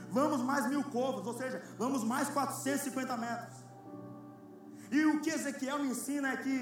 [0.10, 3.63] Vamos mais mil covos, ou seja, vamos mais 450 metros.
[4.94, 6.58] E o que Ezequiel ensina é que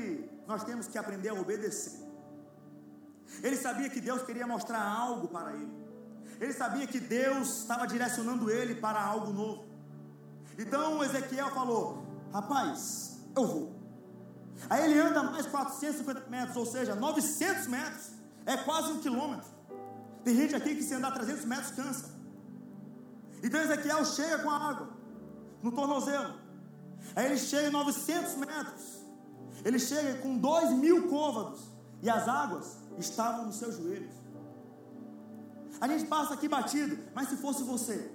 [0.48, 2.00] nós temos que aprender a obedecer.
[3.44, 5.74] Ele sabia que Deus queria mostrar algo para ele.
[6.40, 9.66] Ele sabia que Deus estava direcionando ele para algo novo.
[10.58, 13.76] Então Ezequiel falou: Rapaz, eu vou.
[14.70, 18.12] Aí ele anda mais 450 metros, ou seja, 900 metros.
[18.46, 19.50] É quase um quilômetro.
[20.24, 22.10] Tem gente aqui que se andar 300 metros cansa.
[23.44, 24.90] Então Ezequiel chega com a água
[25.62, 26.41] no tornozelo.
[27.16, 29.02] Aí ele chega em 900 metros.
[29.64, 31.62] Ele chega com 2 mil côvados.
[32.02, 34.14] E as águas estavam nos seus joelhos.
[35.80, 38.12] A gente passa aqui batido, mas se fosse você,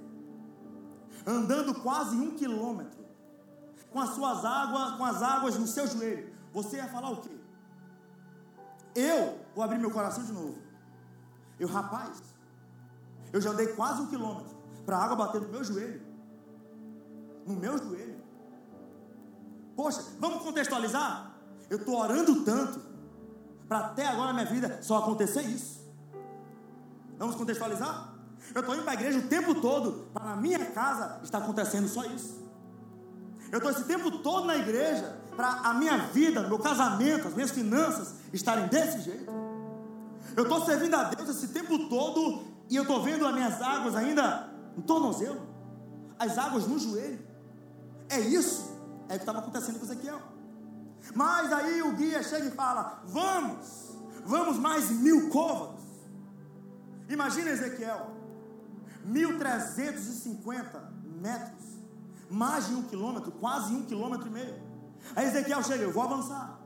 [1.26, 3.04] andando quase um quilômetro,
[3.90, 7.36] com as suas águas, com as águas no seu joelho, você ia falar o quê?
[8.94, 10.58] Eu vou abrir meu coração de novo.
[11.58, 12.22] Eu, rapaz,
[13.32, 16.00] eu já andei quase um quilômetro para a água bater no meu joelho.
[17.44, 18.05] No meu joelho.
[19.76, 21.32] Poxa, vamos contextualizar?
[21.68, 22.80] Eu estou orando tanto
[23.68, 25.84] para até agora na minha vida só acontecer isso.
[27.18, 28.14] Vamos contextualizar?
[28.54, 31.88] Eu estou indo para a igreja o tempo todo para na minha casa está acontecendo
[31.88, 32.46] só isso.
[33.52, 37.50] Eu estou esse tempo todo na igreja para a minha vida, meu casamento, as minhas
[37.50, 39.30] finanças estarem desse jeito.
[40.36, 43.94] Eu estou servindo a Deus esse tempo todo e eu estou vendo as minhas águas
[43.94, 45.40] ainda no tornozelo,
[46.18, 47.18] as águas no joelho.
[48.08, 48.65] É isso,
[49.08, 50.20] é o que estava acontecendo com Ezequiel.
[51.14, 55.84] Mas aí o guia chega e fala: Vamos, vamos mais mil côvados.
[57.08, 58.10] Imagina Ezequiel,
[59.04, 61.64] 1350 metros,
[62.28, 64.60] mais de um quilômetro, quase um quilômetro e meio.
[65.14, 66.60] Aí Ezequiel chega, eu vou avançar.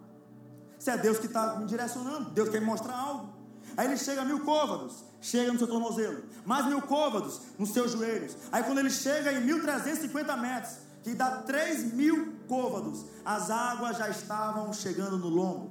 [0.79, 3.29] Se é Deus que está me direcionando, Deus quer me mostrar algo.
[3.77, 7.93] Aí ele chega a mil côvados, chega no seu tornozelo, mais mil côvados nos seus
[7.93, 8.37] joelhos.
[8.51, 14.09] Aí quando ele chega em 1350 metros, que dá 3 mil côvados, as águas já
[14.09, 15.71] estavam chegando no lombo.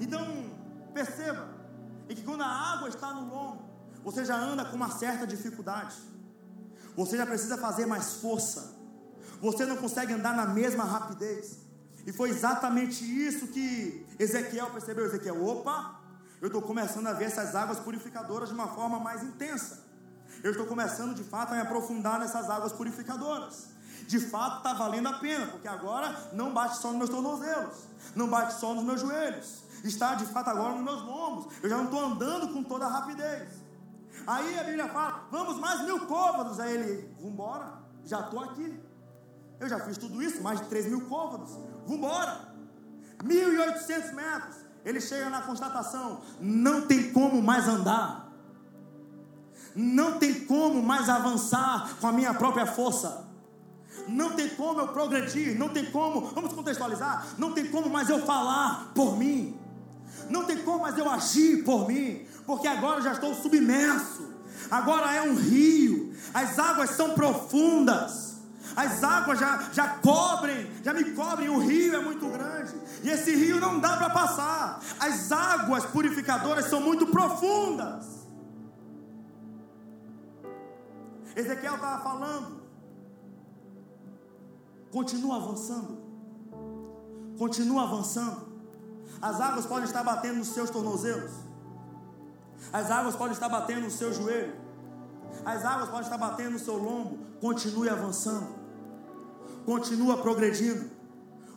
[0.00, 0.50] Então,
[0.94, 1.48] perceba,
[2.08, 3.64] e que quando a água está no lombo,
[4.04, 5.96] você já anda com uma certa dificuldade,
[6.96, 8.74] você já precisa fazer mais força,
[9.40, 11.58] você não consegue andar na mesma rapidez.
[12.06, 15.06] E foi exatamente isso que Ezequiel percebeu.
[15.06, 16.00] Ezequiel, opa,
[16.40, 19.85] eu estou começando a ver essas águas purificadoras de uma forma mais intensa.
[20.46, 23.66] Eu estou começando de fato a me aprofundar nessas águas purificadoras.
[24.06, 27.74] De fato está valendo a pena, porque agora não bate só nos meus tornozelos,
[28.14, 31.52] não bate só nos meus joelhos, está de fato agora nos meus lombos.
[31.60, 33.48] Eu já não estou andando com toda a rapidez.
[34.24, 36.60] Aí a Bíblia fala: vamos mais mil côvados.
[36.60, 38.80] Aí ele, vamos embora, já estou aqui.
[39.58, 41.50] Eu já fiz tudo isso, mais de 3 mil côvados.
[41.88, 42.54] Vambora!
[43.24, 48.25] 1.800 metros, ele chega na constatação: não tem como mais andar,
[49.76, 53.26] não tem como mais avançar com a minha própria força.
[54.08, 58.24] Não tem como eu progredir, não tem como, vamos contextualizar, não tem como mais eu
[58.24, 59.58] falar por mim,
[60.30, 64.30] não tem como mais eu agir por mim, porque agora eu já estou submerso,
[64.70, 68.36] agora é um rio, as águas são profundas,
[68.76, 73.34] as águas já, já cobrem, já me cobrem, o rio é muito grande, e esse
[73.34, 78.15] rio não dá para passar, as águas purificadoras são muito profundas.
[81.36, 82.62] Ezequiel estava falando,
[84.90, 85.98] continua avançando,
[87.38, 88.46] continua avançando,
[89.20, 91.32] as águas podem estar batendo nos seus tornozelos,
[92.72, 94.56] as águas podem estar batendo no seu joelho,
[95.44, 97.18] as águas podem estar batendo no seu lombo.
[97.38, 98.48] Continue avançando,
[99.66, 100.90] continua progredindo,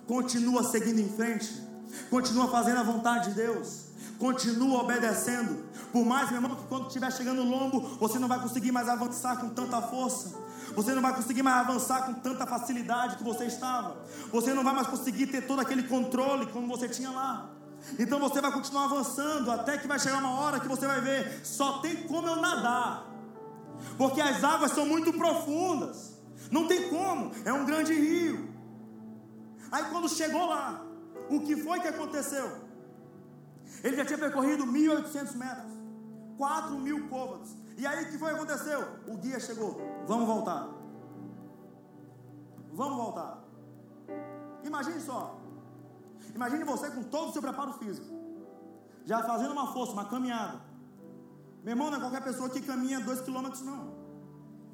[0.05, 1.63] continua seguindo em frente,
[2.09, 3.88] continua fazendo a vontade de Deus,
[4.19, 5.63] continua obedecendo.
[5.91, 8.87] Por mais, meu irmão, que quando estiver chegando no lombo, você não vai conseguir mais
[8.89, 10.37] avançar com tanta força.
[10.75, 13.97] Você não vai conseguir mais avançar com tanta facilidade que você estava.
[14.31, 17.49] Você não vai mais conseguir ter todo aquele controle como você tinha lá.
[17.97, 21.41] Então você vai continuar avançando até que vai chegar uma hora que você vai ver,
[21.45, 23.05] só tem como eu nadar.
[23.97, 26.19] Porque as águas são muito profundas.
[26.51, 28.49] Não tem como, é um grande rio.
[29.71, 30.83] Aí quando chegou lá,
[31.29, 32.68] o que foi que aconteceu?
[33.83, 35.71] Ele já tinha percorrido 1.800 metros,
[36.37, 37.55] 4 mil côvados.
[37.77, 38.87] E aí o que foi que aconteceu?
[39.07, 40.67] O guia chegou, vamos voltar.
[42.73, 43.43] Vamos voltar.
[44.63, 45.39] Imagine só,
[46.35, 48.07] Imagine você com todo o seu preparo físico,
[49.05, 50.61] já fazendo uma força, uma caminhada.
[51.63, 53.93] Meu irmão, não é qualquer pessoa que caminha dois quilômetros, não.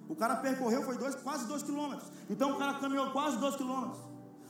[0.08, 2.12] O cara percorreu, foi dois, quase dois quilômetros.
[2.30, 4.00] Então o cara caminhou quase dois quilômetros.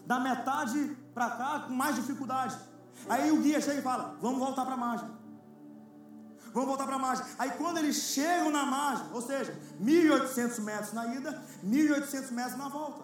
[0.06, 2.58] Da metade para cá, com mais dificuldade.
[3.10, 5.10] Aí o guia chega e fala: Vamos voltar para a margem.
[6.54, 7.26] Vamos voltar para a margem.
[7.38, 12.70] Aí quando eles chegam na margem, ou seja, 1.800 metros na ida, 1.800 metros na
[12.70, 13.04] volta.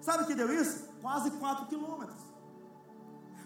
[0.00, 0.88] Sabe o que deu isso?
[1.00, 2.32] Quase 4 quilômetros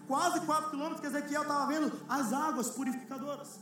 [0.07, 3.59] quase 4 quilômetros que Ezequiel estava vendo as águas purificadoras.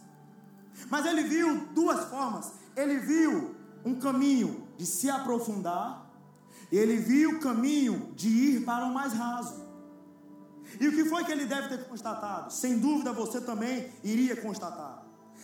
[0.89, 2.53] Mas ele viu duas formas.
[2.75, 6.05] Ele viu um caminho de se aprofundar,
[6.71, 9.64] ele viu o caminho de ir para o mais raso.
[10.79, 12.51] E o que foi que ele deve ter constatado?
[12.51, 15.03] Sem dúvida você também iria constatar.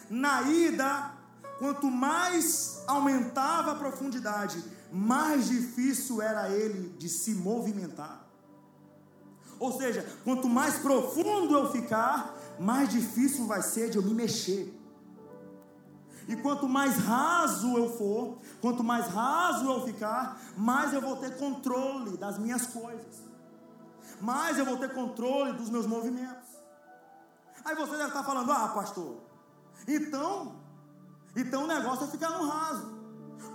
[0.10, 1.12] Na ida,
[1.58, 8.28] quanto mais aumentava a profundidade, mais difícil era ele de se movimentar.
[9.60, 14.76] Ou seja, quanto mais profundo eu ficar, mais difícil vai ser de eu me mexer.
[16.28, 21.38] E quanto mais raso eu for, quanto mais raso eu ficar, mais eu vou ter
[21.38, 23.31] controle das minhas coisas.
[24.22, 26.50] Mais eu vou ter controle dos meus movimentos.
[27.66, 29.18] Aí você deve estar falando: "Ah, pastor,
[29.88, 30.56] então,
[31.36, 33.02] então o negócio é ficar no raso.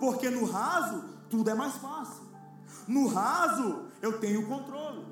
[0.00, 2.24] Porque no raso tudo é mais fácil.
[2.87, 5.05] No raso eu tenho controle.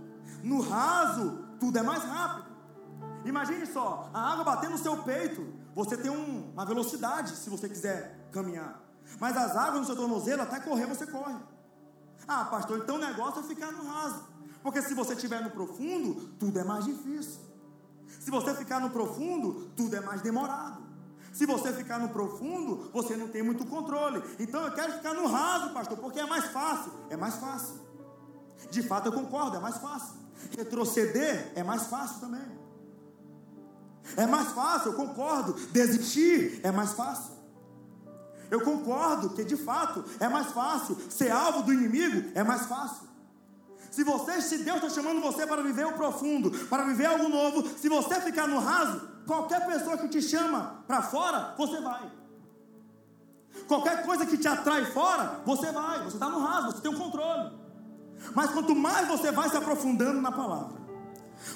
[0.42, 2.54] No raso, tudo é mais rápido.
[3.24, 7.68] Imagine só, a água batendo no seu peito, você tem um, uma velocidade se você
[7.68, 8.80] quiser caminhar.
[9.18, 11.38] Mas as águas no seu tornozelo, até correr você corre.
[12.28, 14.22] Ah, pastor, então o negócio é ficar no raso.
[14.64, 17.38] Porque se você estiver no profundo, tudo é mais difícil.
[18.18, 20.82] Se você ficar no profundo, tudo é mais demorado.
[21.34, 24.22] Se você ficar no profundo, você não tem muito controle.
[24.38, 26.90] Então eu quero ficar no raso, pastor, porque é mais fácil.
[27.10, 27.74] É mais fácil.
[28.70, 30.14] De fato eu concordo, é mais fácil.
[30.56, 32.58] Retroceder é mais fácil também.
[34.16, 35.52] É mais fácil, eu concordo.
[35.72, 37.34] Desistir é mais fácil.
[38.50, 40.96] Eu concordo que de fato é mais fácil.
[41.10, 43.12] Ser alvo do inimigo é mais fácil.
[43.94, 47.62] Se você, se Deus está chamando você para viver o profundo, para viver algo novo,
[47.78, 52.10] se você ficar no raso, qualquer pessoa que te chama para fora, você vai.
[53.68, 56.02] Qualquer coisa que te atrai fora, você vai.
[56.02, 57.52] Você está no raso, você tem um controle.
[58.34, 60.76] Mas quanto mais você vai se aprofundando na palavra,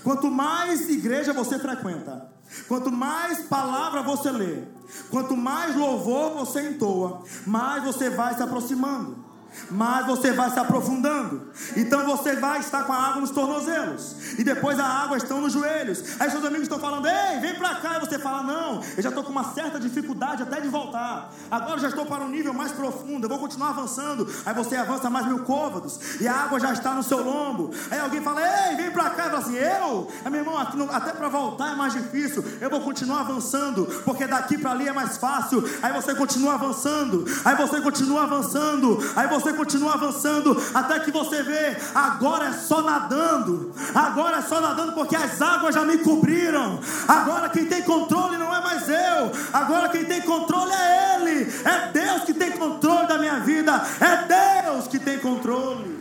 [0.05, 2.31] quanto mais igreja você frequenta,
[2.69, 4.63] quanto mais palavra você lê,
[5.11, 9.28] quanto mais louvor você entoa, mais você vai se aproximando
[9.71, 11.51] mas você vai se aprofundando.
[11.77, 15.53] Então você vai estar com a água nos tornozelos, e depois a água está nos
[15.53, 16.03] joelhos.
[16.21, 17.97] Aí seus amigos estão falando: Ei, vem para cá.
[17.97, 21.33] E você fala: Não, eu já estou com uma certa dificuldade até de voltar.
[21.51, 24.29] Agora já estou para um nível mais profundo, eu vou continuar avançando.
[24.45, 27.71] Aí você avança mais mil côvados, e a água já está no seu lombo.
[27.91, 29.27] Aí alguém fala: Ei, vem para cá.
[29.27, 32.45] E fala assim: Eu, é, meu irmão, até para voltar é mais difícil.
[32.61, 35.63] Eu vou continuar avançando, porque daqui para ali é mais fácil.
[35.83, 41.11] Aí você continua avançando, aí você continua avançando, aí você você continua avançando, até que
[41.11, 45.99] você vê, agora é só nadando, agora é só nadando porque as águas já me
[45.99, 46.81] cobriram.
[47.07, 51.93] Agora quem tem controle não é mais eu, agora quem tem controle é Ele, é
[51.93, 55.99] Deus que tem controle da minha vida, é Deus que tem controle.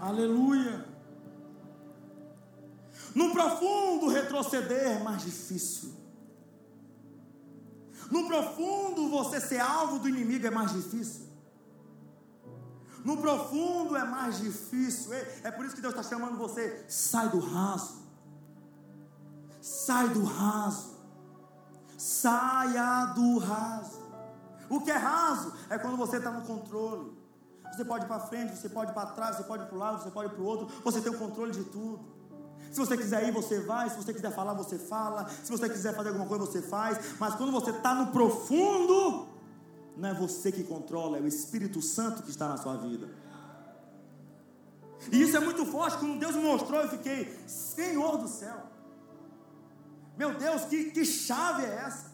[0.00, 0.84] Aleluia.
[3.14, 6.00] No profundo retroceder é mais difícil.
[8.10, 11.28] No profundo você ser alvo do inimigo é mais difícil.
[13.04, 15.12] No profundo é mais difícil.
[15.42, 16.84] É por isso que Deus está chamando você.
[16.88, 18.00] Sai do raso.
[19.60, 21.00] Sai do raso.
[21.96, 24.00] Saia do raso.
[24.68, 27.12] O que é raso é quando você está no controle.
[27.70, 29.78] Você pode ir para frente, você pode ir para trás, você pode ir para o
[29.78, 30.68] lado, você pode ir para o outro.
[30.82, 32.00] Você tem o controle de tudo.
[32.70, 33.90] Se você quiser ir, você vai.
[33.90, 35.28] Se você quiser falar, você fala.
[35.42, 36.98] Se você quiser fazer alguma coisa, você faz.
[37.18, 39.28] Mas quando você está no profundo,
[39.96, 43.08] não é você que controla, é o Espírito Santo que está na sua vida.
[45.10, 45.98] E isso é muito forte.
[45.98, 48.70] Quando Deus me mostrou, eu fiquei, Senhor do céu.
[50.16, 52.10] Meu Deus, que, que chave é essa?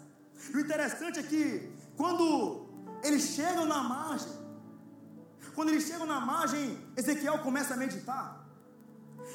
[0.52, 2.66] E o interessante é que, quando
[3.02, 4.32] eles chegam na margem,
[5.54, 8.45] quando eles chegam na margem, Ezequiel começa a meditar.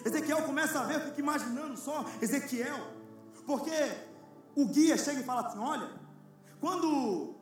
[0.06, 2.80] Ezequiel começa a ver, fica imaginando só Ezequiel,
[3.46, 3.72] porque
[4.56, 5.90] o guia chega e fala assim: olha,
[6.60, 7.36] quando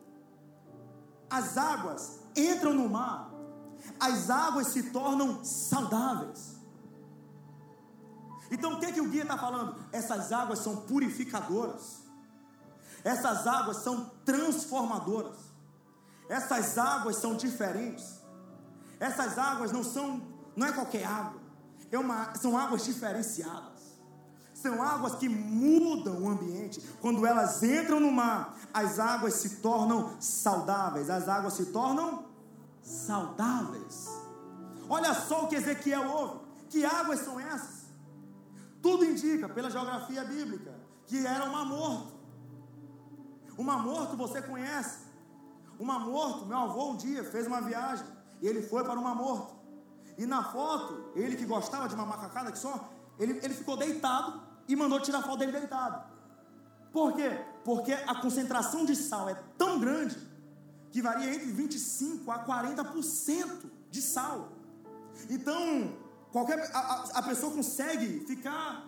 [1.28, 3.30] as águas entram no mar,
[3.98, 6.58] as águas se tornam saudáveis.
[8.50, 9.76] Então o que, que o guia está falando?
[9.92, 12.02] Essas águas são purificadoras,
[13.04, 15.38] essas águas são transformadoras,
[16.28, 18.20] essas águas são diferentes,
[18.98, 20.20] essas águas não são,
[20.56, 21.39] não é qualquer água,
[21.90, 23.80] é uma, são águas diferenciadas.
[24.54, 26.80] São águas que mudam o ambiente.
[27.00, 31.08] Quando elas entram no mar, as águas se tornam saudáveis.
[31.08, 32.26] As águas se tornam
[32.82, 34.08] saudáveis.
[34.88, 36.40] Olha só o que Ezequiel ouve.
[36.68, 37.86] Que águas são essas?
[38.82, 40.74] Tudo indica, pela geografia bíblica,
[41.06, 42.12] que era um mar morto.
[43.56, 45.00] O mar morto você conhece.
[45.78, 48.06] O mar morto, meu avô um dia fez uma viagem
[48.40, 49.59] e ele foi para o mar morto.
[50.20, 54.38] E na foto, ele que gostava de uma macacada que só, ele, ele ficou deitado
[54.68, 56.04] e mandou tirar a foto dele deitado.
[56.92, 57.40] Por quê?
[57.64, 60.18] Porque a concentração de sal é tão grande
[60.90, 64.52] que varia entre 25 a 40% de sal.
[65.30, 65.96] Então,
[66.30, 68.86] qualquer a, a, pessoa consegue ficar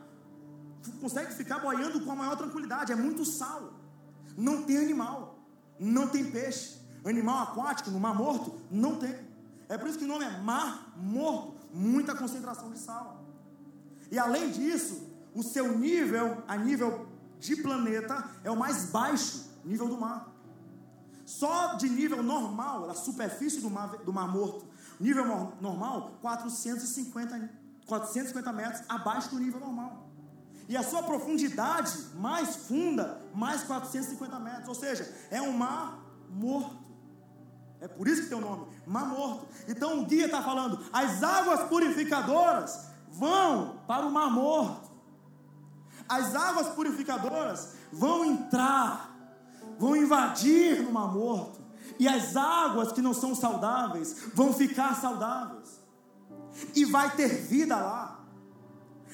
[1.01, 3.72] consegue ficar boiando com a maior tranquilidade, é muito sal.
[4.37, 5.39] Não tem animal,
[5.80, 6.78] não tem peixe.
[7.07, 9.32] Animal aquático no mar morto não tem.
[9.72, 13.24] É por isso que o nome é mar morto, muita concentração de sal.
[14.10, 17.08] E além disso, o seu nível, a nível
[17.40, 20.30] de planeta, é o mais baixo nível do mar.
[21.24, 24.66] Só de nível normal, da superfície do mar, do mar morto,
[25.00, 25.24] nível
[25.58, 27.50] normal, 450,
[27.86, 30.06] 450 metros abaixo do nível normal.
[30.68, 34.68] E a sua profundidade mais funda, mais 450 metros.
[34.68, 35.98] Ou seja, é um mar
[36.28, 36.82] morto.
[37.83, 39.45] É por isso que tem o nome, mar morto.
[39.66, 44.89] Então o guia está falando: as águas purificadoras vão para o mar morto.
[46.09, 49.11] As águas purificadoras vão entrar,
[49.80, 51.61] vão invadir no mar morto.
[51.99, 55.80] E as águas que não são saudáveis vão ficar saudáveis.
[56.76, 58.20] E vai ter vida lá.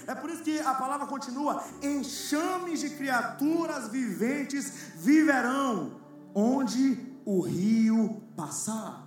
[0.07, 5.93] É por isso que a palavra continua: enxames de criaturas viventes viverão,
[6.35, 9.07] onde o rio passar.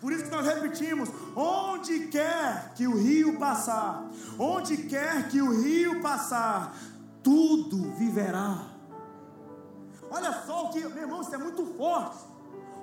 [0.00, 4.08] Por isso que nós repetimos: onde quer que o rio passar,
[4.38, 6.76] onde quer que o rio passar,
[7.24, 8.68] tudo viverá.
[10.08, 12.16] Olha só o que, meu irmão, isso é muito forte.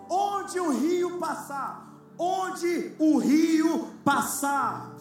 [0.10, 1.88] Onde o rio passar,
[2.20, 4.92] onde o rio passar,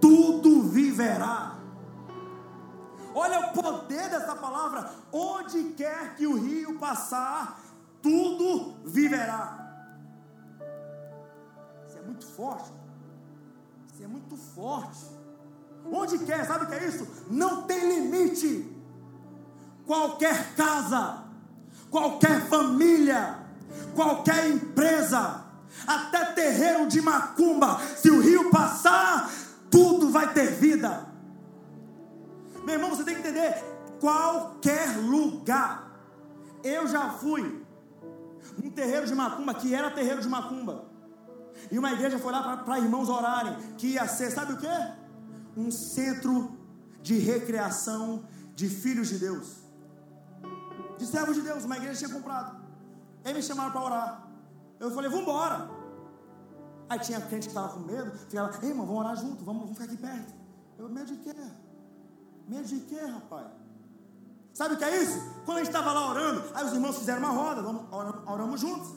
[0.00, 1.56] tudo viverá.
[3.12, 4.88] Olha o poder dessa palavra.
[5.12, 7.60] Onde quer que o rio passar,
[8.04, 9.58] tudo viverá.
[11.88, 12.70] Isso é muito forte.
[13.90, 15.06] Isso é muito forte.
[15.90, 17.08] Onde quer, sabe o que é isso?
[17.30, 18.70] Não tem limite.
[19.86, 21.24] Qualquer casa,
[21.90, 23.38] qualquer família,
[23.94, 25.42] qualquer empresa,
[25.86, 29.30] até terreiro de macumba, se o rio passar,
[29.70, 31.06] tudo vai ter vida.
[32.64, 33.64] Meu irmão, você tem que entender:
[33.98, 35.82] qualquer lugar.
[36.62, 37.63] Eu já fui
[38.62, 40.84] num terreiro de macumba, que era terreiro de macumba.
[41.70, 44.66] E uma igreja foi lá para irmãos orarem, que ia ser, sabe o que?
[45.56, 46.56] Um centro
[47.02, 48.24] de recreação
[48.54, 49.64] de filhos de Deus,
[50.98, 51.64] de servos de Deus.
[51.64, 52.64] Uma igreja tinha comprado.
[53.24, 54.28] Aí me chamaram para orar.
[54.78, 55.70] Eu falei, vamos embora.
[56.88, 59.78] Aí tinha crente que estava com medo, ficava, ei irmão, vamos orar junto, vamos, vamos
[59.78, 60.34] ficar aqui perto.
[60.78, 61.34] Eu, medo de quê?
[62.46, 63.46] Medo de quê, rapaz?
[64.54, 65.20] Sabe o que é isso?
[65.44, 68.94] Quando a gente estava lá orando, aí os irmãos fizeram uma roda, oramos, oramos juntos.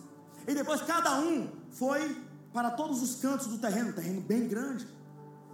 [0.47, 2.15] E depois cada um foi
[2.53, 4.87] para todos os cantos do terreno, terreno bem grande,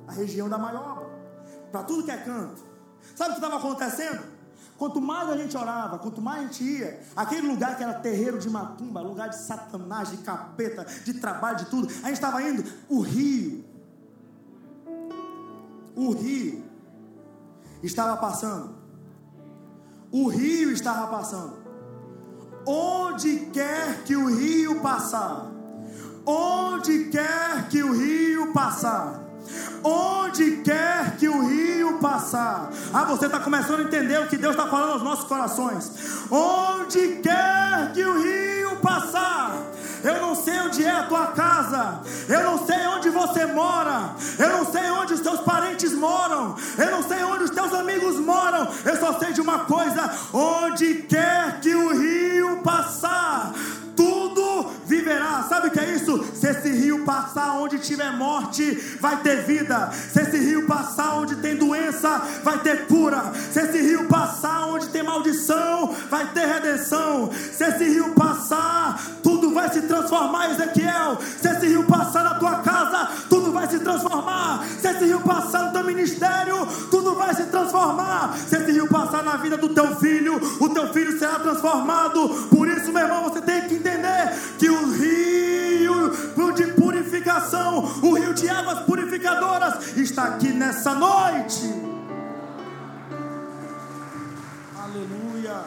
[0.05, 1.09] a região da Maioba,
[1.71, 2.61] para tudo que é canto.
[3.15, 4.23] Sabe o que estava acontecendo?
[4.77, 8.37] Quanto mais a gente orava, quanto mais a gente ia, aquele lugar que era terreiro
[8.37, 12.63] de macumba, lugar de satanás, de capeta, de trabalho, de tudo, a gente estava indo,
[12.89, 13.63] o rio,
[15.95, 16.65] o rio
[17.81, 18.82] estava passando,
[20.13, 21.55] o rio estava passando,
[22.67, 25.51] onde quer que o rio passar,
[26.23, 29.23] onde quer que o rio passar,
[29.83, 32.69] onde quer que o rio passar.
[32.93, 35.91] Ah, você está começando a entender o que Deus está falando aos nossos corações.
[36.29, 39.72] Onde quer que o rio passar.
[40.03, 44.49] Eu não sei onde é a tua casa, eu não sei onde você mora, eu
[44.49, 48.67] não sei onde os teus parentes moram, eu não sei onde os teus amigos moram,
[48.83, 53.53] eu só sei de uma coisa: onde quer que o rio passar,
[54.23, 55.45] tudo viverá.
[55.49, 56.23] Sabe o que é isso?
[56.33, 59.91] Se esse rio passar onde tiver morte, vai ter vida.
[59.91, 63.33] Se esse rio passar onde tem doença, vai ter cura.
[63.51, 67.29] Se esse rio passar onde tem maldição, vai ter redenção.
[67.51, 71.17] Se esse rio passar, tudo vai se transformar, Ezequiel.
[71.41, 74.65] Se esse rio passar na tua casa, tudo vai se transformar.
[74.79, 78.35] Se esse rio passar no teu ministério, tudo vai se transformar.
[78.47, 82.29] Se esse rio passar na vida do teu filho, o teu filho será transformado.
[82.49, 83.92] Por isso, meu irmão, você tem que entender
[89.95, 91.71] está aqui nessa noite.
[94.77, 95.65] Aleluia.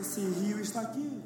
[0.00, 1.22] Esse rio está aqui.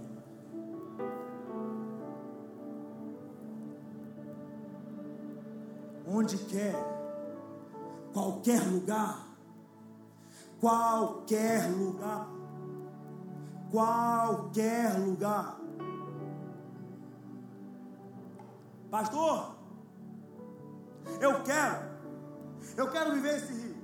[6.07, 6.75] Onde quer,
[8.13, 9.27] qualquer lugar,
[10.59, 12.39] qualquer lugar
[13.71, 15.59] qualquer lugar.
[18.91, 19.58] Pastor,
[21.21, 21.89] eu quero,
[22.77, 23.77] eu quero viver esse rio.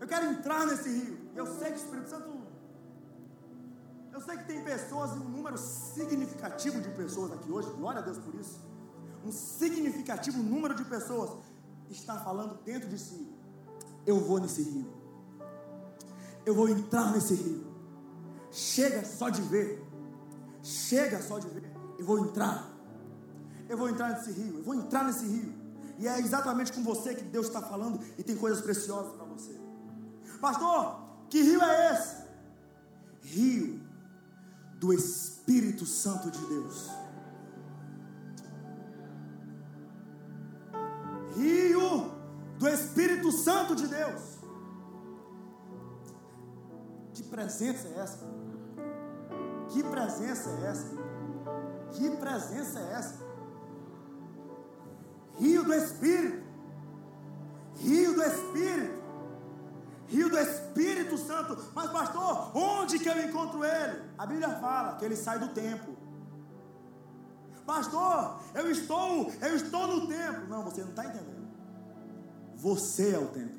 [0.00, 1.18] Eu quero entrar nesse rio.
[1.34, 2.38] Eu sei que o Espírito Santo.
[4.12, 8.18] Eu sei que tem pessoas, um número significativo de pessoas aqui hoje, glória a Deus
[8.18, 8.58] por isso.
[9.24, 11.30] Um significativo número de pessoas
[11.88, 13.28] está falando dentro de si:
[14.06, 14.86] eu vou nesse rio.
[16.44, 17.66] Eu vou entrar nesse rio.
[18.50, 19.84] Chega só de ver.
[20.62, 21.70] Chega só de ver.
[21.98, 22.70] Eu vou entrar.
[23.68, 24.58] Eu vou entrar nesse rio.
[24.58, 25.54] Eu vou entrar nesse rio.
[25.98, 29.58] E é exatamente com você que Deus está falando e tem coisas preciosas para você.
[30.40, 32.16] Pastor, que rio é esse?
[33.22, 33.80] Rio
[34.78, 36.88] do Espírito Santo de Deus.
[41.36, 42.12] Rio
[42.58, 44.38] do Espírito Santo de Deus
[47.38, 48.26] presença é essa?
[49.68, 50.88] Que presença é essa?
[51.92, 53.27] Que presença é essa?
[55.38, 56.42] Rio do Espírito.
[57.76, 58.98] Rio do Espírito.
[60.08, 61.56] Rio do Espírito Santo.
[61.74, 64.02] Mas, pastor, onde que eu encontro ele?
[64.16, 65.96] A Bíblia fala que ele sai do templo.
[67.66, 70.48] Pastor, eu estou, eu estou no templo.
[70.48, 71.48] Não, você não está entendendo.
[72.56, 73.58] Você é o templo.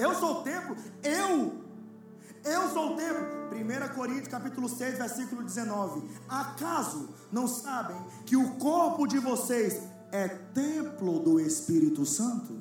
[0.00, 1.59] eu sou o templo, eu,
[2.44, 3.40] eu sou o templo.
[3.50, 6.08] 1 Coríntios capítulo 6, versículo 19.
[6.28, 9.82] Acaso não sabem que o corpo de vocês
[10.12, 12.58] é templo do Espírito Santo?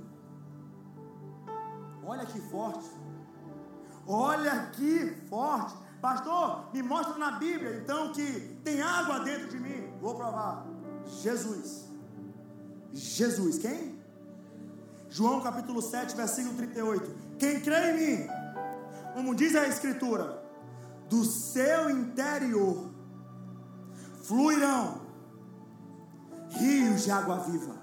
[2.04, 2.90] Olha que forte.
[4.08, 5.76] Olha que forte.
[6.02, 9.94] Pastor, me mostra na Bíblia então que tem água dentro de mim.
[10.02, 10.66] Vou provar.
[11.22, 11.86] Jesus.
[12.92, 14.00] Jesus, quem?
[15.10, 17.16] João capítulo 7, versículo 38.
[17.38, 18.28] Quem crê em mim,
[19.20, 20.42] como diz a Escritura,
[21.10, 22.90] do seu interior
[24.24, 25.02] fluirão
[26.52, 27.76] rios de água viva.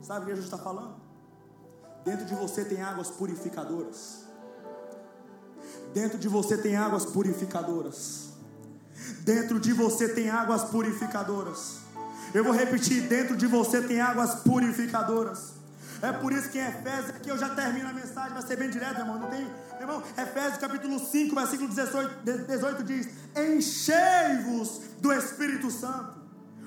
[0.00, 0.94] Sabe o que Jesus está falando?
[2.04, 4.24] Dentro de você tem águas purificadoras.
[5.92, 8.34] Dentro de você tem águas purificadoras.
[9.24, 11.78] Dentro de você tem águas purificadoras.
[12.32, 15.55] Eu vou repetir: dentro de você tem águas purificadoras.
[16.02, 18.70] É por isso que em Efésios, aqui eu já termino a mensagem, vai ser bem
[18.70, 19.18] direto, irmão.
[19.18, 19.46] Não tem,
[19.80, 26.16] irmão, Efésios capítulo 5, versículo 18, 18 diz: Enchei-vos do Espírito Santo.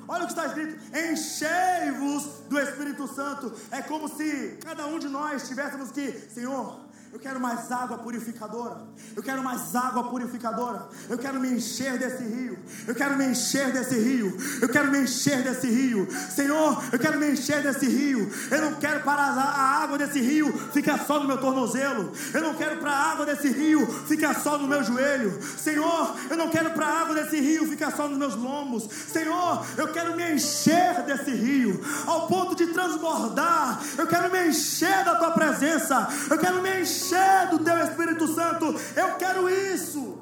[0.07, 3.53] Olha o que está escrito: enchei-vos do Espírito Santo.
[3.69, 6.79] É como se cada um de nós tivéssemos que, Senhor,
[7.11, 8.81] eu quero mais água purificadora.
[9.15, 10.87] Eu quero mais água purificadora.
[11.09, 12.59] Eu quero me encher desse rio.
[12.87, 14.37] Eu quero me encher desse rio.
[14.61, 16.07] Eu quero me encher desse rio.
[16.29, 18.31] Senhor, eu quero me encher desse rio.
[18.51, 22.11] Eu não quero para a água desse rio ficar só no meu tornozelo.
[22.31, 25.39] Eu não quero para a água desse rio ficar só no meu joelho.
[25.57, 28.87] Senhor, eu não quero para a água desse rio ficar só nos meus lombos.
[29.11, 33.81] Senhor, eu quero me encher desse rio ao ponto de transbordar.
[33.97, 36.07] Eu quero me encher da tua presença.
[36.29, 38.65] Eu quero me encher encher do teu Espírito Santo.
[38.95, 40.19] Eu quero isso.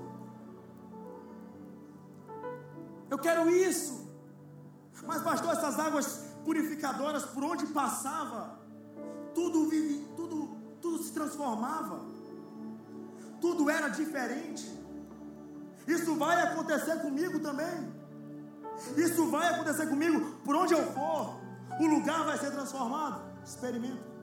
[3.10, 4.08] Eu quero isso.
[5.06, 8.60] Mas, pastor, essas águas purificadoras, por onde passava,
[9.34, 9.70] tudo,
[10.16, 12.02] tudo, tudo se transformava,
[13.42, 14.66] tudo era diferente.
[15.88, 17.96] Isso vai acontecer comigo também.
[18.96, 21.40] Isso vai acontecer comigo por onde eu for.
[21.80, 23.22] O lugar vai ser transformado.
[23.44, 24.17] Experimenta.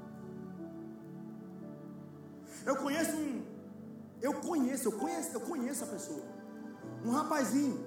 [2.65, 3.45] Eu conheço um.
[4.21, 6.25] Eu conheço, eu conheço, eu conheço a pessoa.
[7.05, 7.87] Um rapazinho,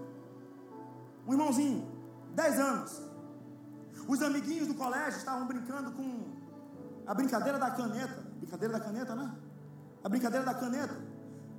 [1.26, 1.88] um irmãozinho,
[2.36, 3.02] 10 anos.
[4.08, 6.38] Os amiguinhos do colégio estavam brincando com
[7.06, 8.24] a brincadeira da caneta.
[8.38, 9.36] Brincadeira da caneta, né?
[10.04, 10.96] A brincadeira da caneta.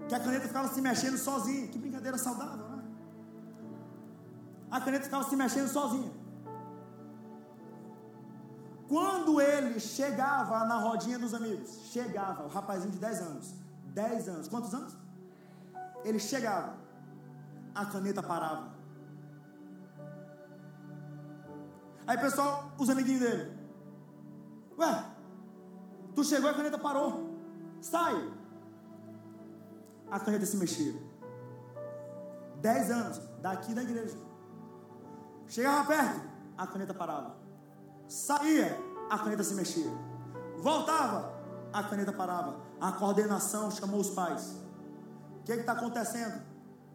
[0.09, 1.67] Que a caneta ficava se mexendo sozinha.
[1.69, 2.85] Que brincadeira saudável, né?
[4.71, 6.11] A caneta ficava se mexendo sozinha.
[8.89, 13.55] Quando ele chegava na rodinha dos amigos, chegava, o rapazinho de 10 anos,
[13.89, 14.97] 10 anos, quantos anos?
[16.05, 16.75] Ele chegava,
[17.75, 18.73] a caneta parava.
[22.07, 23.59] Aí pessoal, os amiguinhos dele,
[24.79, 25.05] ué,
[26.15, 27.37] tu chegou e a caneta parou,
[27.83, 28.33] sai.
[30.11, 30.95] A caneta se mexia.
[32.63, 34.17] 10 anos, daqui da igreja.
[35.47, 36.23] Chegava perto,
[36.57, 37.38] a caneta parava.
[38.09, 38.81] Saía,
[39.11, 39.93] a caneta se mexia.
[40.57, 41.31] Voltava,
[41.73, 42.57] a caneta parava.
[42.81, 44.57] A coordenação chamou os pais.
[45.41, 46.41] O que está acontecendo?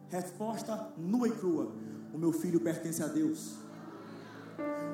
[0.08, 1.72] Resposta nua e crua:
[2.12, 3.54] O meu filho pertence a Deus.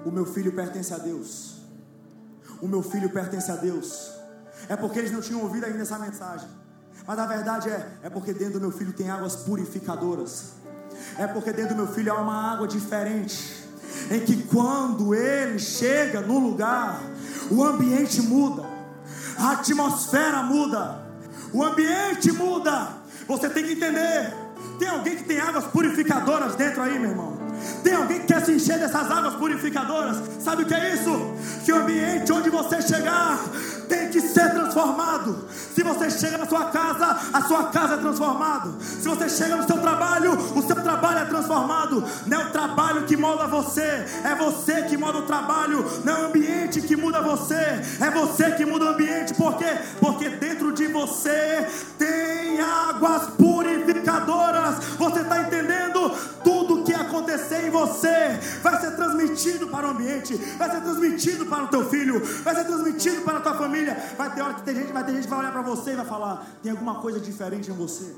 [0.04, 1.62] O meu filho pertence a Deus.
[2.60, 4.12] O meu filho pertence a Deus.
[4.68, 6.48] É porque eles não tinham ouvido ainda essa mensagem.
[7.06, 10.52] Mas a verdade é, é porque dentro do meu filho tem águas purificadoras.
[11.18, 13.59] É porque dentro do meu filho há uma água diferente
[14.10, 17.00] em que quando ele chega no lugar,
[17.50, 18.64] o ambiente muda,
[19.38, 21.02] a atmosfera muda,
[21.52, 22.88] o ambiente muda.
[23.26, 24.34] Você tem que entender.
[24.78, 27.38] Tem alguém que tem águas purificadoras dentro aí, meu irmão?
[27.82, 30.16] Tem alguém que quer se encher dessas águas purificadoras?
[30.40, 31.10] Sabe o que é isso?
[31.64, 33.38] Que o ambiente onde você chegar
[33.90, 35.48] tem que ser transformado.
[35.74, 38.70] Se você chega na sua casa, a sua casa é transformada.
[38.80, 42.04] Se você chega no seu trabalho, o seu trabalho é transformado.
[42.26, 45.84] Não é o trabalho que molda você, é você que molda o trabalho.
[46.04, 49.34] Não é o ambiente que muda você, é você que muda o ambiente.
[49.34, 49.76] Por quê?
[49.98, 51.66] Porque dentro de você
[51.98, 54.76] tem águas purificadoras.
[54.98, 56.12] Você está entendendo?
[57.20, 61.88] Acontecer em você vai ser transmitido para o ambiente, vai ser transmitido para o teu
[61.88, 63.94] filho, vai ser transmitido para a tua família.
[64.16, 65.96] Vai ter hora que tem gente, vai ter gente que vai olhar para você e
[65.96, 68.16] vai falar: tem alguma coisa diferente em você.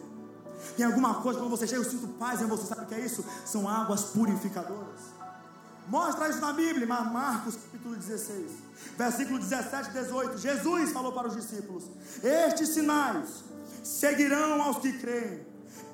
[0.76, 2.66] Tem alguma coisa quando você chega, eu sinto paz em você.
[2.66, 3.24] Sabe o que é isso?
[3.44, 5.00] São águas purificadoras.
[5.88, 8.50] Mostra isso na Bíblia, Marcos capítulo 16,
[8.96, 10.38] versículo 17 e 18.
[10.38, 11.84] Jesus falou para os discípulos:
[12.22, 13.42] Estes sinais
[13.82, 15.40] seguirão aos que creem.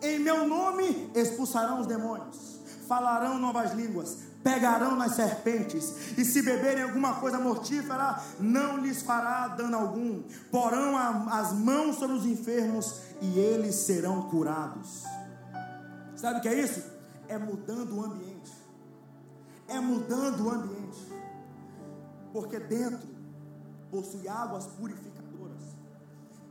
[0.03, 2.48] Em meu nome expulsarão os demônios,
[2.89, 9.49] falarão novas línguas, pegarão nas serpentes, e se beberem alguma coisa mortífera, não lhes fará
[9.49, 10.23] dano algum.
[10.51, 10.97] Porão
[11.29, 15.05] as mãos sobre os enfermos e eles serão curados.
[16.17, 16.83] Sabe o que é isso?
[17.29, 18.53] É mudando o ambiente.
[19.69, 21.07] É mudando o ambiente.
[22.33, 23.07] Porque dentro
[23.91, 25.63] possui águas purificadoras.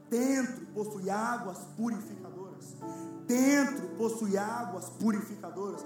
[0.09, 2.27] Dentro possui águas purificadoras
[3.27, 5.85] dentro possui águas purificadoras.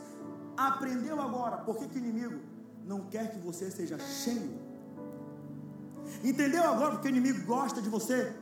[0.67, 2.39] Aprendeu agora por que, que o inimigo
[2.85, 4.59] não quer que você seja cheio?
[6.23, 8.35] Entendeu agora porque o inimigo gosta de você?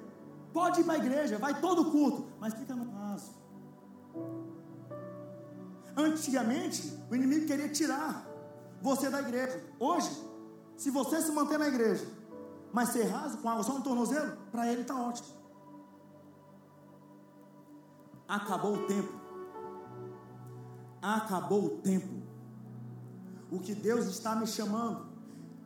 [0.51, 3.31] Pode ir para a igreja, vai todo culto, mas fica no raso.
[5.95, 8.25] Antigamente, o inimigo queria tirar
[8.81, 9.63] você da igreja.
[9.79, 10.09] Hoje,
[10.75, 12.05] se você se manter na igreja,
[12.71, 15.39] mas ser raso com água só no tornozelo, para ele está ótimo
[18.29, 19.18] acabou o tempo.
[21.01, 22.21] Acabou o tempo.
[23.51, 25.07] O que Deus está me chamando,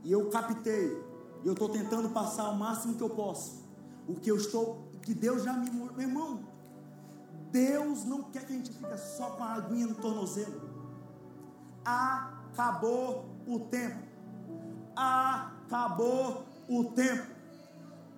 [0.04, 0.98] e eu captei,
[1.44, 3.64] e eu estou tentando passar o máximo que eu posso.
[4.08, 5.70] O que eu estou, que Deus já me.
[5.70, 6.40] Meu irmão,
[7.52, 10.62] Deus não quer que a gente fique só com a aguinha no tornozelo.
[11.86, 14.04] acabou o tempo.
[14.96, 17.28] Acabou o tempo.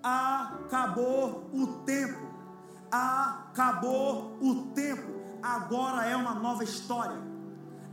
[0.03, 2.20] Acabou o tempo.
[2.91, 5.14] Acabou o tempo.
[5.46, 7.18] Agora é uma nova história.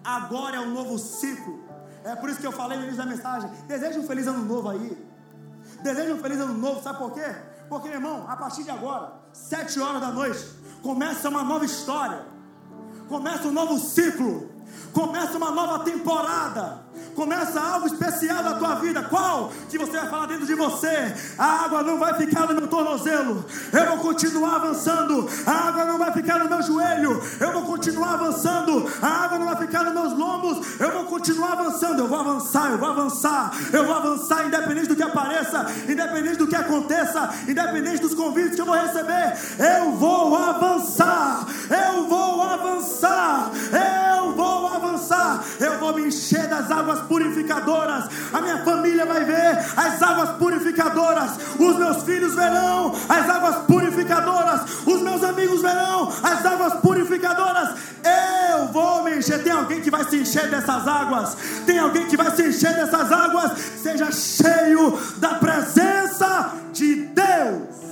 [0.03, 1.63] Agora é um novo ciclo.
[2.03, 3.51] É por isso que eu falei no início da mensagem.
[3.67, 5.07] Deseja um feliz ano novo aí.
[5.83, 7.27] Deseja um feliz ano novo, sabe por quê?
[7.69, 10.43] Porque, meu irmão, a partir de agora, sete horas da noite,
[10.83, 12.25] começa uma nova história.
[13.07, 14.51] Começa um novo ciclo.
[14.95, 16.87] Começa uma nova temporada.
[17.14, 19.03] Começa algo especial na tua vida.
[19.03, 19.53] Qual?
[19.68, 21.14] Que você vai falar dentro de você.
[21.38, 23.45] A água não vai ficar no meu tornozelo.
[23.72, 25.28] Eu vou continuar avançando.
[25.47, 27.22] A água não vai ficar no meu joelho.
[27.38, 28.90] Eu vou continuar avançando.
[29.01, 30.80] A água não vai ficar nos meus lombos.
[30.80, 32.01] Eu vou continuar avançando.
[32.01, 32.70] Eu vou avançar.
[32.70, 33.53] Eu vou avançar.
[33.72, 38.61] Eu vou avançar, independente do que apareça, independente do que aconteça, independente dos convites que
[38.61, 39.36] eu vou receber.
[39.59, 41.47] Eu vou avançar.
[41.70, 43.51] Eu vou avançar.
[44.16, 45.45] Eu vou avançar.
[45.61, 50.30] Eu vou me encher das águas águas purificadoras, a minha família vai ver as águas
[50.37, 57.70] purificadoras, os meus filhos verão as águas purificadoras, os meus amigos verão as águas purificadoras.
[58.05, 59.43] Eu vou me encher.
[59.43, 61.37] Tem alguém que vai se encher dessas águas?
[61.64, 63.53] Tem alguém que vai se encher dessas águas?
[63.83, 67.91] Seja cheio da presença de Deus.